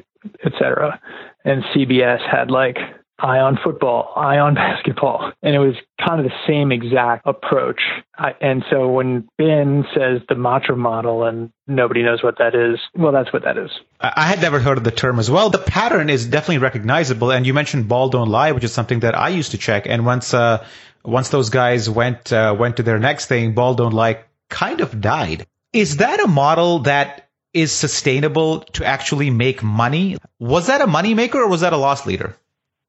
etc., 0.46 1.00
And 1.46 1.64
CBS 1.76 2.20
had 2.30 2.52
like 2.52 2.78
eye 3.22 3.40
on 3.40 3.58
football, 3.64 4.14
eye 4.16 4.38
on 4.38 4.54
basketball. 4.56 5.32
And 5.42 5.56
it 5.56 5.60
was 5.60 5.76
kind 6.06 6.20
of 6.20 6.26
the 6.26 6.38
same 6.48 6.72
exact 6.72 7.28
approach. 7.28 7.82
I, 8.18 8.32
and 8.42 8.64
so 8.70 8.88
when 8.88 9.28
Ben 9.38 9.86
says 9.94 10.22
the 10.28 10.36
Mottram 10.36 10.78
model 10.78 11.24
and 11.24 11.52
nobody 11.68 12.04
knows 12.04 12.24
what 12.24 12.38
that 12.40 12.56
is, 12.56 12.80
well, 12.96 13.12
that's 13.12 13.32
what 13.32 13.44
that 13.44 13.58
is. 13.58 13.70
I 14.00 14.24
had 14.24 14.42
never 14.42 14.60
heard 14.60 14.78
of 14.78 14.84
the 14.84 14.92
term 14.92 15.20
as 15.20 15.30
well. 15.30 15.50
The 15.50 15.58
pattern 15.58 16.10
is 16.10 16.26
definitely 16.26 16.60
recognizable. 16.60 17.32
And 17.32 17.46
you 17.46 17.54
mentioned 17.54 17.88
Ball 17.88 18.10
Don't 18.10 18.30
Lie, 18.30 18.54
which 18.54 18.64
is 18.64 18.74
something 18.74 19.02
that 19.02 19.18
I 19.18 19.30
used 19.30 19.52
to 19.52 19.58
check. 19.58 19.86
And 19.88 20.06
once, 20.06 20.34
uh, 20.34 20.66
once 21.04 21.30
those 21.30 21.50
guys 21.50 21.90
went, 21.90 22.32
uh, 22.32 22.56
went 22.58 22.78
to 22.78 22.84
their 22.84 23.00
next 23.00 23.28
thing, 23.28 23.54
Ball 23.54 23.76
Don't 23.76 23.94
Lie 23.94 24.24
kind 24.50 24.82
of 24.82 25.00
died. 25.00 25.46
Is 25.72 25.98
that 25.98 26.20
a 26.20 26.28
model 26.28 26.80
that 26.80 27.30
is 27.54 27.72
sustainable 27.72 28.62
to 28.62 28.86
actually 28.86 29.30
make 29.30 29.64
money? 29.64 30.18
Was 30.40 30.68
that 30.68 30.82
a 30.82 30.88
moneymaker 30.88 31.36
or 31.36 31.48
was 31.48 31.62
that 31.62 31.74
a 31.74 31.78
loss 31.78 32.06
leader? 32.06 32.36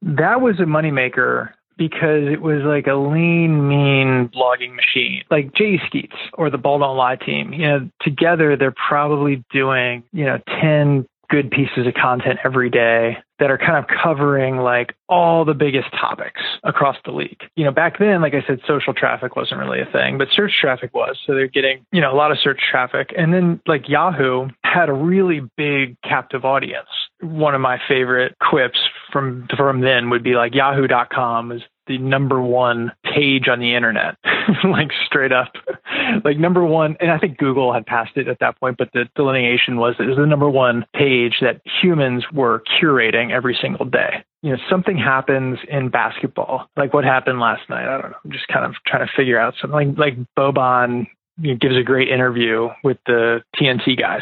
That 0.01 0.41
was 0.41 0.59
a 0.59 0.63
moneymaker 0.63 1.51
because 1.77 2.27
it 2.31 2.41
was 2.41 2.61
like 2.63 2.87
a 2.87 2.95
lean, 2.95 3.67
mean 3.67 4.29
blogging 4.29 4.75
machine, 4.75 5.23
like 5.31 5.53
Jay 5.55 5.79
Skeets 5.87 6.15
or 6.33 6.49
the 6.49 6.57
Ball 6.57 6.79
Don't 6.79 6.97
Lie 6.97 7.15
team. 7.15 7.53
You 7.53 7.67
know, 7.67 7.89
together 8.01 8.55
they're 8.55 8.73
probably 8.87 9.43
doing, 9.51 10.03
you 10.11 10.25
know, 10.25 10.39
10 10.61 11.07
good 11.31 11.49
pieces 11.49 11.87
of 11.87 11.93
content 11.93 12.39
every 12.43 12.69
day 12.69 13.17
that 13.39 13.49
are 13.49 13.57
kind 13.57 13.77
of 13.77 13.85
covering 13.87 14.57
like 14.57 14.93
all 15.07 15.45
the 15.45 15.53
biggest 15.53 15.89
topics 15.91 16.41
across 16.63 16.97
the 17.05 17.11
league. 17.11 17.41
You 17.55 17.63
know, 17.63 17.71
back 17.71 17.97
then, 17.97 18.21
like 18.21 18.33
I 18.33 18.45
said, 18.45 18.59
social 18.67 18.93
traffic 18.93 19.35
wasn't 19.35 19.61
really 19.61 19.79
a 19.79 19.85
thing, 19.85 20.17
but 20.17 20.27
search 20.35 20.51
traffic 20.59 20.93
was. 20.93 21.17
So 21.25 21.33
they're 21.33 21.47
getting, 21.47 21.85
you 21.91 22.01
know, 22.01 22.13
a 22.13 22.17
lot 22.17 22.31
of 22.31 22.37
search 22.43 22.59
traffic. 22.69 23.13
And 23.17 23.33
then 23.33 23.61
like 23.65 23.87
Yahoo 23.87 24.49
had 24.63 24.89
a 24.89 24.93
really 24.93 25.41
big 25.57 25.95
captive 26.03 26.43
audience. 26.43 26.89
One 27.21 27.55
of 27.55 27.61
my 27.61 27.79
favorite 27.87 28.35
quips 28.39 28.79
from 29.11 29.47
from 29.55 29.81
then 29.81 30.09
would 30.09 30.23
be 30.23 30.35
like 30.35 30.53
yahoo.com 30.55 31.51
is 31.51 31.61
the 31.87 31.97
number 31.97 32.41
one 32.41 32.91
page 33.03 33.47
on 33.47 33.59
the 33.59 33.75
internet, 33.75 34.15
like 34.63 34.91
straight 35.05 35.31
up, 35.31 35.51
like 36.23 36.37
number 36.37 36.63
one. 36.63 36.95
And 36.99 37.11
I 37.11 37.17
think 37.17 37.37
Google 37.37 37.73
had 37.73 37.85
passed 37.85 38.15
it 38.15 38.27
at 38.27 38.39
that 38.39 38.59
point, 38.59 38.77
but 38.77 38.89
the 38.93 39.05
delineation 39.15 39.77
was 39.77 39.95
it 39.99 40.05
was 40.05 40.17
the 40.17 40.25
number 40.25 40.49
one 40.49 40.85
page 40.95 41.35
that 41.41 41.61
humans 41.81 42.23
were 42.33 42.63
curating 42.81 43.31
every 43.31 43.57
single 43.61 43.85
day. 43.85 44.23
You 44.41 44.51
know, 44.51 44.57
something 44.69 44.97
happens 44.97 45.59
in 45.67 45.89
basketball, 45.89 46.67
like 46.77 46.93
what 46.93 47.03
happened 47.03 47.39
last 47.39 47.69
night. 47.69 47.87
I 47.87 48.01
don't 48.01 48.11
know. 48.11 48.17
I'm 48.23 48.31
just 48.31 48.47
kind 48.47 48.65
of 48.65 48.75
trying 48.87 49.05
to 49.05 49.13
figure 49.15 49.39
out 49.39 49.55
something 49.59 49.95
like, 49.95 49.97
like 49.97 50.27
Boban 50.37 51.07
gives 51.41 51.75
a 51.75 51.83
great 51.83 52.09
interview 52.09 52.69
with 52.83 52.97
the 53.05 53.41
TNT 53.55 53.99
guys. 53.99 54.21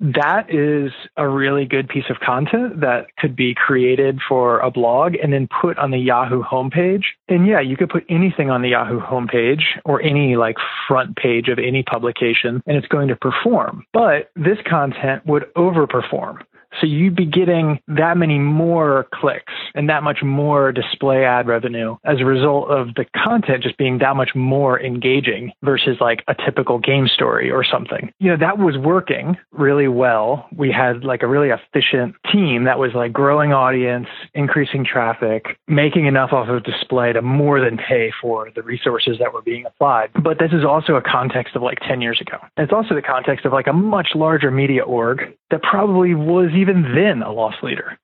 That 0.00 0.46
is 0.48 0.92
a 1.16 1.28
really 1.28 1.64
good 1.64 1.88
piece 1.88 2.04
of 2.10 2.20
content 2.20 2.80
that 2.80 3.06
could 3.18 3.34
be 3.34 3.54
created 3.54 4.20
for 4.28 4.60
a 4.60 4.70
blog 4.70 5.14
and 5.22 5.32
then 5.32 5.48
put 5.60 5.78
on 5.78 5.90
the 5.90 5.98
Yahoo 5.98 6.42
homepage. 6.42 7.04
And 7.28 7.46
yeah, 7.46 7.60
you 7.60 7.76
could 7.76 7.90
put 7.90 8.04
anything 8.08 8.50
on 8.50 8.62
the 8.62 8.70
Yahoo 8.70 9.00
homepage 9.00 9.62
or 9.84 10.00
any 10.02 10.36
like 10.36 10.56
front 10.86 11.16
page 11.16 11.48
of 11.48 11.58
any 11.58 11.82
publication 11.82 12.62
and 12.66 12.76
it's 12.76 12.88
going 12.88 13.08
to 13.08 13.16
perform. 13.16 13.84
But 13.92 14.30
this 14.36 14.58
content 14.68 15.26
would 15.26 15.44
overperform. 15.56 16.42
So 16.80 16.86
you'd 16.86 17.16
be 17.16 17.26
getting 17.26 17.80
that 17.88 18.16
many 18.16 18.38
more 18.38 19.06
clicks 19.12 19.52
and 19.74 19.88
that 19.88 20.02
much 20.02 20.22
more 20.22 20.72
display 20.72 21.24
ad 21.24 21.46
revenue 21.46 21.96
as 22.04 22.20
a 22.20 22.24
result 22.24 22.70
of 22.70 22.94
the 22.94 23.04
content 23.16 23.62
just 23.62 23.76
being 23.76 23.98
that 23.98 24.16
much 24.16 24.34
more 24.34 24.80
engaging 24.80 25.52
versus 25.62 25.96
like 26.00 26.22
a 26.28 26.34
typical 26.34 26.78
game 26.78 27.08
story 27.08 27.50
or 27.50 27.64
something. 27.64 28.12
You 28.18 28.30
know, 28.30 28.36
that 28.38 28.58
was 28.58 28.76
working 28.76 29.36
really 29.52 29.88
well. 29.88 30.48
We 30.56 30.70
had 30.70 31.04
like 31.04 31.22
a 31.22 31.26
really 31.26 31.50
efficient 31.50 32.14
team 32.30 32.64
that 32.64 32.78
was 32.78 32.92
like 32.94 33.12
growing 33.12 33.52
audience, 33.52 34.08
increasing 34.34 34.84
traffic, 34.84 35.58
making 35.66 36.06
enough 36.06 36.32
off 36.32 36.48
of 36.48 36.62
display 36.64 37.12
to 37.12 37.22
more 37.22 37.60
than 37.60 37.76
pay 37.76 38.12
for 38.20 38.50
the 38.54 38.62
resources 38.62 39.16
that 39.18 39.32
were 39.32 39.42
being 39.42 39.66
applied. 39.66 40.10
But 40.22 40.38
this 40.38 40.52
is 40.52 40.64
also 40.64 40.94
a 40.94 41.02
context 41.02 41.56
of 41.56 41.62
like 41.62 41.78
10 41.80 42.00
years 42.00 42.20
ago. 42.20 42.38
It's 42.56 42.72
also 42.72 42.94
the 42.94 43.02
context 43.02 43.44
of 43.44 43.52
like 43.52 43.66
a 43.66 43.72
much 43.72 44.08
larger 44.14 44.50
media 44.50 44.82
org 44.82 45.36
that 45.50 45.62
probably 45.62 46.14
was 46.14 46.50
even 46.60 46.82
then 46.94 47.22
a 47.22 47.32
loss 47.32 47.54
leader. 47.62 47.98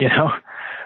You 0.00 0.08
know, 0.08 0.32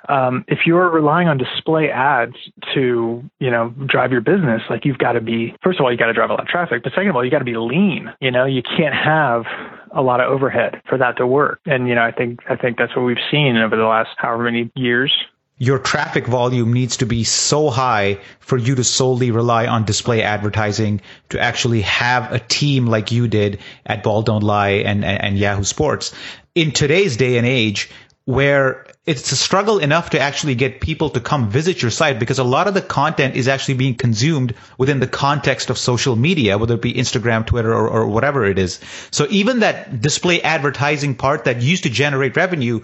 um, 0.09 0.45
if 0.47 0.61
you're 0.67 0.89
relying 0.91 1.29
on 1.29 1.39
display 1.39 1.91
ads 1.91 2.37
to, 2.75 3.25
you 3.41 3.51
know, 3.51 3.71
drive 3.87 4.13
your 4.13 4.21
business, 4.21 4.63
like 4.69 4.85
you've 4.85 4.99
got 4.99 5.13
to 5.13 5.21
be, 5.21 5.55
first 5.63 5.79
of 5.79 5.85
all, 5.85 5.91
you 5.91 5.99
got 5.99 6.07
to 6.07 6.13
drive 6.13 6.31
a 6.31 6.35
lot 6.35 6.43
of 6.43 6.49
traffic, 6.49 6.83
but 6.83 6.93
second 6.93 7.09
of 7.09 7.17
all, 7.17 7.25
you 7.25 7.31
got 7.31 7.39
to 7.39 7.45
be 7.45 7.57
lean. 7.57 8.13
You 8.21 8.31
know, 8.31 8.45
you 8.45 8.63
can't 8.63 8.95
have 8.95 9.45
a 9.93 10.03
lot 10.03 10.21
of 10.21 10.31
overhead 10.31 10.83
for 10.89 10.99
that 10.99 11.17
to 11.17 11.27
work. 11.27 11.61
And, 11.67 11.89
you 11.89 11.95
know, 11.95 12.03
I 12.03 12.13
think, 12.13 12.41
I 12.49 12.57
think 12.57 12.77
that's 12.77 12.95
what 12.95 13.03
we've 13.03 13.17
seen 13.31 13.57
over 13.57 13.77
the 13.77 13.85
last 13.85 14.11
however 14.19 14.45
many 14.45 14.71
years 14.75 15.13
your 15.59 15.79
traffic 15.79 16.27
volume 16.27 16.73
needs 16.73 16.99
to 16.99 17.07
be 17.07 17.25
so 17.25 17.71
high 17.71 18.19
for 18.41 18.59
you 18.59 18.75
to 18.75 18.85
solely 18.85 19.31
rely 19.31 19.67
on 19.67 19.85
display 19.85 20.23
advertising 20.23 21.01
to 21.31 21.41
actually 21.41 21.81
have 21.81 22.31
a 22.31 22.39
team 22.39 22.87
like 22.87 23.11
you 23.11 23.27
did 23.27 23.59
at 23.87 24.03
Ball 24.03 24.21
Don't 24.23 24.43
Lie 24.43 24.83
and, 24.85 25.03
and, 25.05 25.25
and 25.25 25.39
Yahoo 25.39 25.65
Sports. 25.65 26.13
In 26.57 26.73
today's 26.73 27.19
day 27.19 27.37
and 27.37 27.47
age, 27.47 27.91
where 28.25 28.87
it's 29.05 29.31
a 29.31 29.37
struggle 29.37 29.79
enough 29.79 30.09
to 30.11 30.19
actually 30.19 30.55
get 30.55 30.81
people 30.81 31.11
to 31.11 31.21
come 31.21 31.51
visit 31.51 31.83
your 31.83 31.91
site 31.91 32.19
because 32.19 32.39
a 32.39 32.45
lot 32.45 32.67
of 32.67 32.73
the 32.73 32.81
content 32.81 33.37
is 33.37 33.47
actually 33.47 33.75
being 33.75 33.95
consumed 33.95 34.55
within 34.79 34.99
the 34.99 35.07
context 35.07 35.69
of 35.69 35.77
social 35.77 36.17
media, 36.17 36.57
whether 36.57 36.77
it 36.77 36.81
be 36.81 36.95
Instagram, 36.95 37.45
Twitter, 37.45 37.75
or, 37.75 37.91
or 37.91 38.07
whatever 38.07 38.47
it 38.47 38.59
is. 38.59 38.81
So 39.11 39.27
even 39.29 39.61
that 39.61 40.01
display 40.01 40.41
advertising 40.41 41.15
part 41.15 41.45
that 41.45 41.61
used 41.61 41.83
to 41.83 41.91
generate 41.91 42.37
revenue 42.37 42.81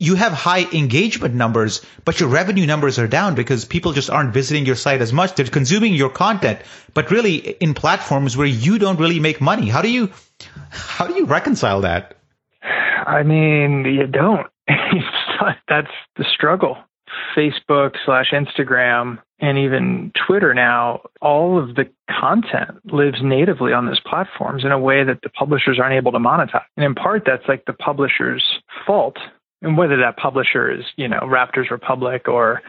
you 0.00 0.14
have 0.16 0.32
high 0.32 0.64
engagement 0.72 1.34
numbers, 1.34 1.82
but 2.04 2.18
your 2.18 2.28
revenue 2.28 2.66
numbers 2.66 2.98
are 2.98 3.06
down 3.06 3.34
because 3.34 3.64
people 3.64 3.92
just 3.92 4.10
aren't 4.10 4.34
visiting 4.34 4.66
your 4.66 4.76
site 4.76 5.00
as 5.00 5.12
much. 5.12 5.34
They're 5.34 5.46
consuming 5.46 5.94
your 5.94 6.10
content, 6.10 6.58
but 6.94 7.10
really 7.10 7.36
in 7.36 7.74
platforms 7.74 8.36
where 8.36 8.46
you 8.46 8.78
don't 8.78 8.98
really 8.98 9.20
make 9.20 9.40
money. 9.40 9.68
How 9.68 9.82
do 9.82 9.90
you, 9.90 10.10
how 10.70 11.06
do 11.06 11.14
you 11.14 11.26
reconcile 11.26 11.82
that? 11.82 12.16
I 13.06 13.22
mean, 13.22 13.84
you 13.84 14.06
don't. 14.06 14.46
That's 15.68 15.88
the 16.16 16.24
struggle. 16.32 16.78
Facebook 17.36 17.94
slash 18.04 18.32
Instagram 18.32 19.18
and 19.40 19.58
even 19.58 20.12
Twitter 20.26 20.54
now, 20.54 21.02
all 21.20 21.58
of 21.58 21.74
the 21.74 21.88
content 22.08 22.80
lives 22.92 23.18
natively 23.22 23.72
on 23.72 23.86
those 23.86 24.00
platforms 24.00 24.64
in 24.64 24.72
a 24.72 24.78
way 24.78 25.04
that 25.04 25.20
the 25.22 25.28
publishers 25.28 25.78
aren't 25.80 25.94
able 25.94 26.12
to 26.12 26.18
monetize. 26.18 26.64
And 26.76 26.84
in 26.84 26.94
part, 26.94 27.24
that's 27.26 27.46
like 27.48 27.64
the 27.66 27.72
publisher's 27.72 28.42
fault 28.86 29.16
and 29.62 29.76
whether 29.76 29.96
that 29.96 30.16
publisher 30.16 30.70
is, 30.70 30.84
you 30.96 31.08
know, 31.08 31.20
Raptors 31.20 31.70
Republic 31.70 32.28
or 32.28 32.62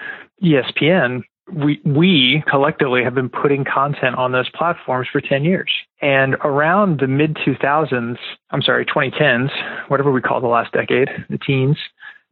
ESPN, 0.44 1.24
we 1.52 1.80
we 1.86 2.44
collectively 2.50 3.04
have 3.04 3.14
been 3.14 3.30
putting 3.30 3.66
content 3.66 4.16
on 4.16 4.32
those 4.32 4.50
platforms 4.50 5.08
for 5.12 5.22
10 5.22 5.44
years. 5.44 5.70
And 6.02 6.36
around 6.44 7.00
the 7.00 7.08
mid 7.08 7.36
2000s, 7.36 8.18
I'm 8.52 8.62
sorry, 8.62 8.86
2010s, 8.86 9.52
whatever 9.90 10.12
we 10.12 10.22
call 10.22 10.42
the 10.42 10.48
last 10.48 10.74
decade, 10.74 11.10
the 11.30 11.38
teens, 11.38 11.78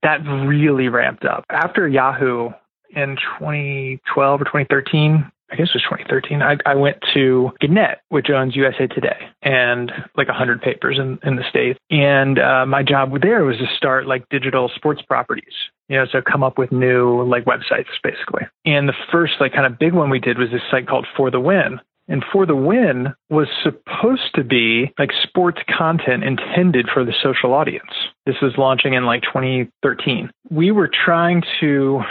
that 0.01 0.17
really 0.17 0.88
ramped 0.89 1.25
up. 1.25 1.46
After 1.50 1.88
Yahoo 1.88 2.50
in 2.96 3.17
2012 3.39 4.41
or 4.41 4.46
2013, 4.46 5.32
I 5.53 5.55
guess 5.55 5.67
it 5.67 5.75
was 5.75 5.83
2013, 5.83 6.41
I, 6.41 6.57
I 6.65 6.74
went 6.74 6.98
to 7.13 7.51
Gannett, 7.62 8.00
which 8.10 8.31
owns 8.31 8.55
USA 8.55 8.88
Today, 8.88 9.29
and 9.43 9.91
like 10.17 10.27
100 10.27 10.63
papers 10.63 10.98
in, 10.98 11.19
in 11.24 11.36
the 11.36 11.43
States. 11.48 11.77
And 11.91 12.39
uh, 12.39 12.65
my 12.65 12.81
job 12.81 13.13
there 13.22 13.43
was 13.43 13.57
to 13.57 13.67
start 13.77 14.07
like 14.07 14.27
digital 14.29 14.72
sports 14.75 15.03
properties, 15.03 15.53
you 15.89 15.98
know, 15.98 16.05
so 16.12 16.24
come 16.24 16.41
up 16.41 16.57
with 16.57 16.72
new 16.72 17.22
like 17.29 17.45
websites 17.45 17.86
basically. 18.01 18.48
And 18.65 18.89
the 18.89 18.95
first 19.12 19.33
like 19.39 19.53
kind 19.53 19.67
of 19.67 19.77
big 19.77 19.93
one 19.93 20.10
we 20.10 20.19
did 20.19 20.39
was 20.39 20.50
this 20.50 20.62
site 20.72 20.88
called 20.88 21.05
For 21.15 21.29
the 21.29 21.39
Win. 21.39 21.79
And 22.07 22.25
For 22.33 22.48
the 22.48 22.55
Win 22.55 23.13
was 23.29 23.48
supposed 23.62 24.33
to 24.33 24.43
be 24.43 24.91
like 24.98 25.12
sports 25.22 25.60
content 25.69 26.24
intended 26.24 26.89
for 26.91 27.05
the 27.05 27.13
social 27.22 27.53
audience. 27.53 27.91
This 28.25 28.36
was 28.41 28.53
launching 28.57 28.95
in 28.95 29.05
like 29.05 29.22
2013. 29.22 30.31
We 30.50 30.72
were 30.72 30.89
trying 31.05 31.43
to 31.60 32.01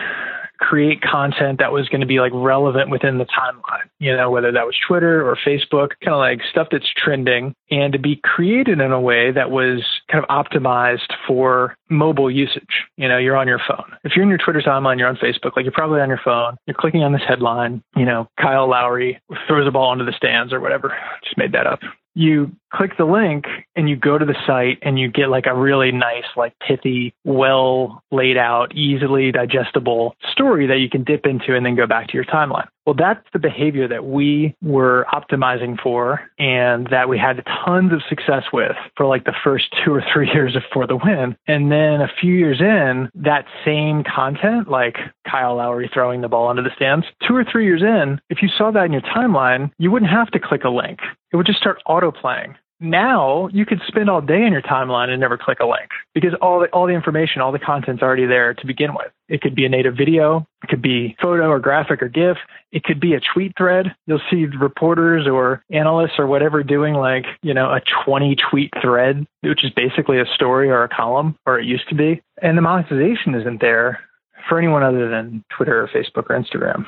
create 0.63 1.03
content 1.03 1.59
that 1.59 1.73
was 1.73 1.89
going 1.89 2.01
to 2.01 2.07
be 2.07 2.21
like 2.21 2.31
relevant 2.33 2.89
within 2.89 3.19
the 3.19 3.27
timeline, 3.27 3.89
you 3.99 4.17
know, 4.17 4.31
whether 4.31 4.53
that 4.53 4.65
was 4.65 4.77
Twitter 4.87 5.29
or 5.29 5.37
Facebook, 5.45 5.91
kind 6.05 6.15
of 6.15 6.19
like 6.19 6.41
stuff 6.51 6.69
that's 6.71 6.89
trending, 6.97 7.53
and 7.71 7.93
to 7.93 7.99
be 7.99 8.21
created 8.23 8.81
in 8.81 8.93
a 8.93 9.01
way 9.01 9.33
that 9.33 9.51
was 9.51 9.85
kind 10.11 10.25
of 10.25 10.29
optimized 10.31 11.13
for 11.27 11.75
mobile 11.91 12.31
usage. 12.31 12.87
You 12.97 13.09
know, 13.09 13.19
you're 13.19 13.37
on 13.37 13.49
your 13.49 13.61
phone. 13.67 13.93
If 14.05 14.13
you're 14.15 14.23
in 14.23 14.29
your 14.29 14.39
Twitter 14.39 14.63
timeline, 14.63 14.99
you're 14.99 15.09
on 15.09 15.17
Facebook, 15.17 15.57
like 15.57 15.65
you're 15.65 15.73
probably 15.73 16.01
on 16.01 16.09
your 16.09 16.21
phone, 16.25 16.57
you're 16.67 16.77
clicking 16.79 17.03
on 17.03 17.13
this 17.13 17.23
headline, 17.27 17.83
you 17.97 18.05
know, 18.05 18.29
Kyle 18.41 18.69
Lowry 18.69 19.21
throws 19.49 19.67
a 19.67 19.73
ball 19.73 19.93
into 19.93 20.05
the 20.05 20.13
stands 20.13 20.53
or 20.53 20.61
whatever. 20.61 20.97
Just 21.25 21.37
made 21.37 21.53
that 21.53 21.67
up. 21.67 21.81
you 22.15 22.53
click 22.73 22.97
the 22.97 23.05
link 23.05 23.45
and 23.77 23.89
you 23.89 23.97
go 23.97 24.19
to 24.19 24.25
the 24.25 24.37
site 24.47 24.79
and 24.83 24.99
you 24.99 25.09
get 25.11 25.29
like 25.29 25.47
a 25.47 25.55
really 25.55 25.93
nice, 25.93 26.25
like 26.37 26.55
pithy, 26.67 27.15
well 27.25 28.03
laid 28.11 28.37
out, 28.37 28.75
easily 28.75 29.31
digestible 29.33 30.15
story 30.33 30.67
that 30.67 30.79
you 30.79 30.89
can 30.89 31.05
dip 31.05 31.27
into 31.27 31.55
and 31.55 31.65
then 31.65 31.77
go 31.77 31.87
back 31.87 32.09
to 32.09 32.15
your 32.15 32.25
timeline. 32.25 32.67
Well, 32.87 32.97
that's 32.99 33.25
the 33.33 33.39
behavior 33.39 33.87
that 33.89 34.05
we 34.05 34.57
were 34.61 35.07
optimizing 35.13 35.81
for 35.81 36.21
and 36.39 36.89
that 36.91 37.09
we 37.09 37.17
had 37.17 37.45
tons 37.65 37.93
of 37.93 38.03
success 38.09 38.45
with 38.53 38.77
for 38.97 39.07
like 39.07 39.25
the 39.25 39.35
first 39.45 39.67
two 39.85 39.95
or 39.95 40.03
three 40.13 40.29
years 40.35 40.55
before 40.55 40.87
the 40.89 40.97
win. 40.97 41.37
And 41.47 41.71
then 41.71 42.01
a 42.01 42.11
few 42.21 42.35
years 42.35 42.61
in, 42.61 43.09
that 43.15 43.45
same 43.65 44.03
content, 44.03 44.69
like 44.69 44.97
Kyle 45.31 45.57
Lowry 45.57 45.91
throwing 45.93 46.23
the 46.23 46.29
ball 46.29 46.51
into 46.51 46.63
the 46.63 46.75
stands, 46.75 47.07
two 47.27 47.37
or 47.37 47.45
three 47.45 47.67
years 47.67 47.83
in, 47.83 48.21
if 48.31 48.43
you 48.43 48.49
saw 48.49 48.73
that 48.73 48.87
in 48.87 48.93
your 48.93 49.03
timeline, 49.03 49.71
you 49.79 49.91
wouldn't 49.91 50.11
have 50.11 50.31
to 50.33 50.41
click 50.41 50.65
a 50.65 50.69
link. 50.69 50.99
It 51.33 51.37
would 51.37 51.47
just 51.47 51.61
start 51.61 51.79
auto 51.87 52.11
playing 52.11 52.57
now 52.83 53.49
you 53.53 53.65
could 53.65 53.81
spend 53.87 54.11
all 54.11 54.21
day 54.21 54.45
in 54.45 54.53
your 54.53 54.63
timeline 54.63 55.09
and 55.09 55.21
never 55.21 55.39
click 55.39 55.59
a 55.61 55.67
link 55.67 55.91
because 56.15 56.35
all 56.41 56.61
the, 56.61 56.67
all 56.67 56.87
the 56.87 56.93
information, 56.93 57.41
all 57.41 57.53
the 57.53 57.59
content's 57.59 58.03
already 58.03 58.27
there 58.27 58.55
to 58.55 58.67
begin 58.67 58.95
with. 58.95 59.13
It 59.29 59.41
could 59.41 59.55
be 59.55 59.65
a 59.65 59.69
native 59.69 59.97
video, 59.97 60.47
it 60.63 60.69
could 60.69 60.83
be 60.83 61.17
photo 61.21 61.49
or 61.49 61.59
graphic 61.59 62.03
or 62.03 62.09
GIF, 62.09 62.37
it 62.71 62.85
could 62.85 63.01
be 63.01 63.15
a 63.15 63.21
tweet 63.21 63.57
thread. 63.57 63.95
You'll 64.07 64.21
see 64.31 64.47
reporters 64.47 65.27
or 65.27 65.63
analysts 65.71 66.19
or 66.19 66.27
whatever 66.27 66.63
doing 66.63 66.95
like, 66.95 67.25
you 67.43 67.55
know, 67.55 67.71
a 67.71 67.81
20 68.05 68.37
tweet 68.51 68.73
thread, 68.83 69.27
which 69.41 69.65
is 69.65 69.71
basically 69.71 70.21
a 70.21 70.27
story 70.35 70.71
or 70.71 70.83
a 70.83 70.89
column, 70.89 71.37
or 71.47 71.59
it 71.59 71.67
used 71.67 71.89
to 71.89 71.95
be. 71.95 72.23
And 72.43 72.59
the 72.59 72.63
monetization 72.63 73.35
isn't 73.35 73.61
there 73.61 74.01
for 74.49 74.59
anyone 74.59 74.83
other 74.83 75.09
than 75.09 75.45
Twitter 75.57 75.83
or 75.83 75.89
Facebook 75.89 76.29
or 76.29 76.39
Instagram 76.39 76.85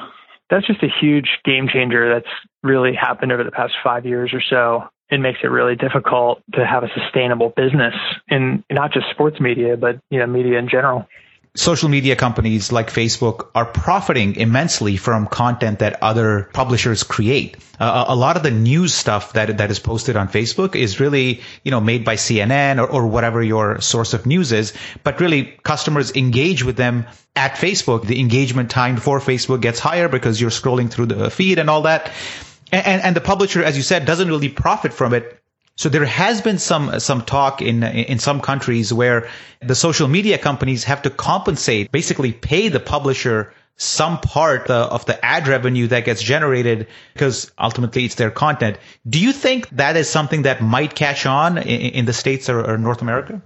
that's 0.51 0.67
just 0.67 0.83
a 0.83 0.89
huge 1.01 1.39
game 1.45 1.69
changer 1.73 2.13
that's 2.13 2.33
really 2.63 2.95
happened 2.95 3.33
over 3.33 3.43
the 3.43 3.51
past 3.51 3.73
five 3.83 4.05
years 4.05 4.33
or 4.35 4.43
so 4.43 4.85
it 5.11 5.21
makes 5.21 5.41
it 5.43 5.49
really 5.49 5.77
difficult 5.77 6.43
to 6.55 6.67
have 6.67 6.83
a 6.83 6.89
sustainable 6.99 7.51
business 7.51 7.95
in 8.29 8.65
not 8.71 8.93
just 8.93 9.07
sports 9.11 9.41
media, 9.41 9.77
but 9.77 10.01
you 10.11 10.19
know, 10.19 10.27
media 10.27 10.59
in 10.59 10.69
general. 10.69 11.07
Social 11.57 11.89
media 11.89 12.17
companies 12.17 12.73
like 12.73 12.91
Facebook 12.91 13.51
are 13.55 13.65
profiting 13.65 14.35
immensely 14.35 14.97
from 14.97 15.29
content 15.29 15.79
that 15.79 16.03
other 16.03 16.51
publishers 16.53 17.05
create. 17.05 17.57
Uh, 17.79 18.07
a 18.09 18.17
lot 18.17 18.37
of 18.37 18.43
the 18.43 18.51
news 18.51 18.93
stuff 18.93 19.35
that 19.35 19.59
that 19.59 19.71
is 19.71 19.79
posted 19.79 20.17
on 20.17 20.27
Facebook 20.27 20.75
is 20.75 20.99
really, 20.99 21.43
you 21.63 21.71
know, 21.71 21.81
made 21.81 22.05
by 22.05 22.17
CNN 22.17 22.79
or, 22.79 22.89
or 22.89 23.07
whatever 23.07 23.41
your 23.41 23.81
source 23.81 24.15
of 24.15 24.27
news 24.27 24.51
is. 24.51 24.73
But 25.05 25.21
really, 25.21 25.45
customers 25.63 26.17
engage 26.17 26.65
with 26.65 26.77
them 26.77 27.07
at 27.37 27.53
Facebook. 27.53 28.05
The 28.05 28.19
engagement 28.19 28.69
time 28.73 28.97
for 28.97 29.21
Facebook 29.21 29.61
gets 29.61 29.79
higher 29.79 30.09
because 30.09 30.41
you're 30.41 30.51
scrolling 30.51 30.91
through 30.91 31.07
the 31.07 31.31
feed 31.31 31.61
and 31.61 31.71
all 31.71 31.83
that 31.83 32.11
and, 32.75 33.03
and 33.03 33.17
the 33.17 33.21
publisher, 33.21 33.63
as 33.63 33.77
you 33.77 33.83
said, 33.83 34.05
doesn't 34.05 34.29
really 34.29 34.49
profit 34.49 34.93
from 34.93 35.15
it. 35.15 35.41
So 35.77 35.89
there 35.89 36.05
has 36.05 36.41
been 36.41 36.59
some 36.59 37.01
some 37.01 37.23
talk 37.23 37.61
in 37.61 37.83
in 37.83 38.21
some 38.21 38.41
countries 38.41 38.93
where 38.93 39.29
the 39.61 39.75
social 39.75 40.07
media 40.07 40.39
companies 40.39 40.85
have 40.85 41.03
to 41.03 41.11
compensate, 41.11 41.91
basically 41.91 42.33
pay 42.33 42.69
the 42.69 42.79
publisher 42.79 43.53
some 43.77 44.21
part 44.21 44.71
uh, 44.71 44.89
of 44.91 45.05
the 45.07 45.25
ad 45.25 45.49
revenue 45.49 45.89
that 45.89 46.05
gets 46.05 46.23
generated 46.23 46.87
because 47.13 47.51
ultimately 47.59 48.05
it's 48.05 48.15
their 48.15 48.31
content. 48.31 48.79
Do 49.09 49.19
you 49.19 49.33
think 49.33 49.69
that 49.71 49.97
is 49.97 50.09
something 50.09 50.43
that 50.43 50.63
might 50.63 50.95
catch 50.95 51.27
on 51.27 51.59
in, 51.59 51.81
in 51.81 52.05
the 52.05 52.13
states 52.13 52.49
or, 52.49 52.65
or 52.65 52.79
North 52.79 53.03
America? 53.03 53.43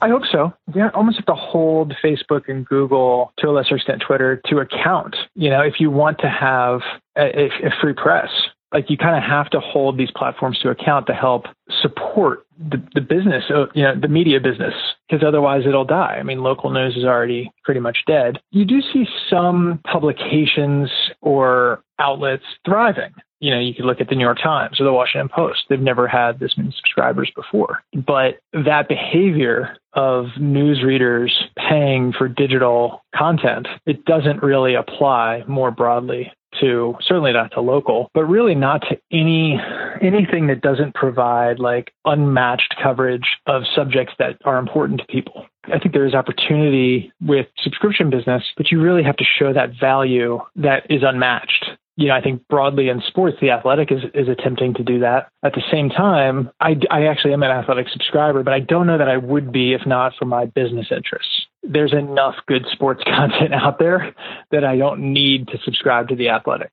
I 0.00 0.08
hope 0.08 0.22
so. 0.30 0.52
Yeah, 0.74 0.90
almost 0.94 1.16
have 1.16 1.26
to 1.26 1.34
hold 1.34 1.94
Facebook 2.04 2.48
and 2.48 2.66
Google, 2.66 3.32
to 3.38 3.48
a 3.48 3.52
lesser 3.52 3.76
extent 3.76 4.02
Twitter, 4.06 4.40
to 4.46 4.58
account. 4.58 5.16
You 5.34 5.50
know, 5.50 5.62
if 5.62 5.80
you 5.80 5.90
want 5.90 6.18
to 6.18 6.28
have 6.28 6.80
a, 7.16 7.46
a 7.46 7.70
free 7.80 7.94
press, 7.94 8.28
like 8.72 8.90
you 8.90 8.96
kind 8.98 9.16
of 9.16 9.22
have 9.22 9.48
to 9.50 9.60
hold 9.60 9.96
these 9.96 10.10
platforms 10.10 10.58
to 10.60 10.68
account 10.68 11.06
to 11.06 11.14
help 11.14 11.46
support 11.80 12.46
the, 12.58 12.82
the 12.94 13.00
business, 13.00 13.44
uh, 13.50 13.66
you 13.74 13.82
know, 13.82 13.94
the 13.98 14.08
media 14.08 14.40
business, 14.40 14.74
because 15.08 15.24
otherwise 15.26 15.62
it'll 15.66 15.84
die. 15.84 16.16
I 16.18 16.22
mean, 16.22 16.42
local 16.42 16.70
news 16.70 16.96
is 16.96 17.04
already 17.04 17.50
pretty 17.64 17.80
much 17.80 17.98
dead. 18.06 18.38
You 18.50 18.64
do 18.64 18.80
see 18.92 19.06
some 19.30 19.80
publications 19.90 20.90
or 21.20 21.82
outlets 21.98 22.44
thriving 22.64 23.14
you 23.40 23.50
know, 23.50 23.60
you 23.60 23.74
could 23.74 23.84
look 23.84 24.00
at 24.00 24.08
the 24.08 24.14
New 24.14 24.24
York 24.24 24.38
Times 24.42 24.80
or 24.80 24.84
the 24.84 24.92
Washington 24.92 25.28
Post. 25.28 25.64
They've 25.68 25.80
never 25.80 26.08
had 26.08 26.38
this 26.38 26.56
many 26.56 26.72
subscribers 26.72 27.30
before. 27.34 27.82
But 27.94 28.38
that 28.52 28.88
behavior 28.88 29.76
of 29.92 30.26
news 30.38 30.82
readers 30.82 31.32
paying 31.56 32.12
for 32.12 32.28
digital 32.28 33.02
content, 33.14 33.68
it 33.86 34.04
doesn't 34.04 34.42
really 34.42 34.74
apply 34.74 35.44
more 35.46 35.70
broadly 35.70 36.32
to 36.60 36.96
certainly 37.02 37.32
not 37.32 37.52
to 37.52 37.60
local, 37.60 38.10
but 38.14 38.24
really 38.24 38.54
not 38.54 38.80
to 38.82 38.98
any 39.12 39.60
anything 40.00 40.46
that 40.46 40.60
doesn't 40.60 40.94
provide 40.94 41.58
like 41.58 41.92
unmatched 42.04 42.74
coverage 42.82 43.26
of 43.46 43.62
subjects 43.74 44.14
that 44.18 44.38
are 44.44 44.58
important 44.58 45.00
to 45.00 45.06
people. 45.06 45.46
I 45.64 45.78
think 45.78 45.92
there 45.92 46.06
is 46.06 46.14
opportunity 46.14 47.12
with 47.20 47.46
subscription 47.58 48.08
business, 48.08 48.42
but 48.56 48.70
you 48.70 48.80
really 48.80 49.02
have 49.02 49.16
to 49.16 49.24
show 49.24 49.52
that 49.52 49.70
value 49.78 50.38
that 50.54 50.86
is 50.88 51.02
unmatched 51.02 51.66
you 51.96 52.08
know, 52.08 52.14
I 52.14 52.20
think 52.20 52.46
broadly 52.48 52.88
in 52.90 53.02
sports, 53.08 53.38
the 53.40 53.50
athletic 53.50 53.90
is, 53.90 54.02
is 54.12 54.28
attempting 54.28 54.74
to 54.74 54.84
do 54.84 55.00
that. 55.00 55.28
At 55.42 55.54
the 55.54 55.62
same 55.72 55.88
time, 55.88 56.50
I, 56.60 56.76
I 56.90 57.06
actually 57.06 57.32
am 57.32 57.42
an 57.42 57.50
athletic 57.50 57.88
subscriber, 57.88 58.42
but 58.42 58.52
I 58.52 58.60
don't 58.60 58.86
know 58.86 58.98
that 58.98 59.08
I 59.08 59.16
would 59.16 59.50
be 59.50 59.72
if 59.72 59.86
not 59.86 60.12
for 60.18 60.26
my 60.26 60.44
business 60.44 60.88
interests. 60.90 61.46
There's 61.62 61.94
enough 61.94 62.34
good 62.46 62.66
sports 62.70 63.02
content 63.06 63.54
out 63.54 63.78
there 63.78 64.14
that 64.50 64.62
I 64.62 64.76
don't 64.76 65.12
need 65.12 65.48
to 65.48 65.58
subscribe 65.64 66.08
to 66.08 66.16
the 66.16 66.28
athletic. 66.28 66.70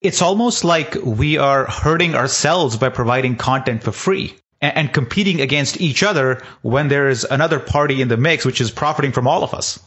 It's 0.00 0.22
almost 0.22 0.62
like 0.64 0.94
we 1.02 1.38
are 1.38 1.64
hurting 1.64 2.14
ourselves 2.14 2.76
by 2.76 2.90
providing 2.90 3.36
content 3.36 3.82
for 3.82 3.90
free 3.90 4.36
and, 4.60 4.76
and 4.76 4.92
competing 4.92 5.40
against 5.40 5.80
each 5.80 6.04
other 6.04 6.42
when 6.62 6.86
there's 6.88 7.24
another 7.24 7.58
party 7.58 8.02
in 8.02 8.08
the 8.08 8.16
mix, 8.16 8.44
which 8.44 8.60
is 8.60 8.70
profiting 8.70 9.10
from 9.10 9.26
all 9.26 9.42
of 9.42 9.52
us. 9.52 9.82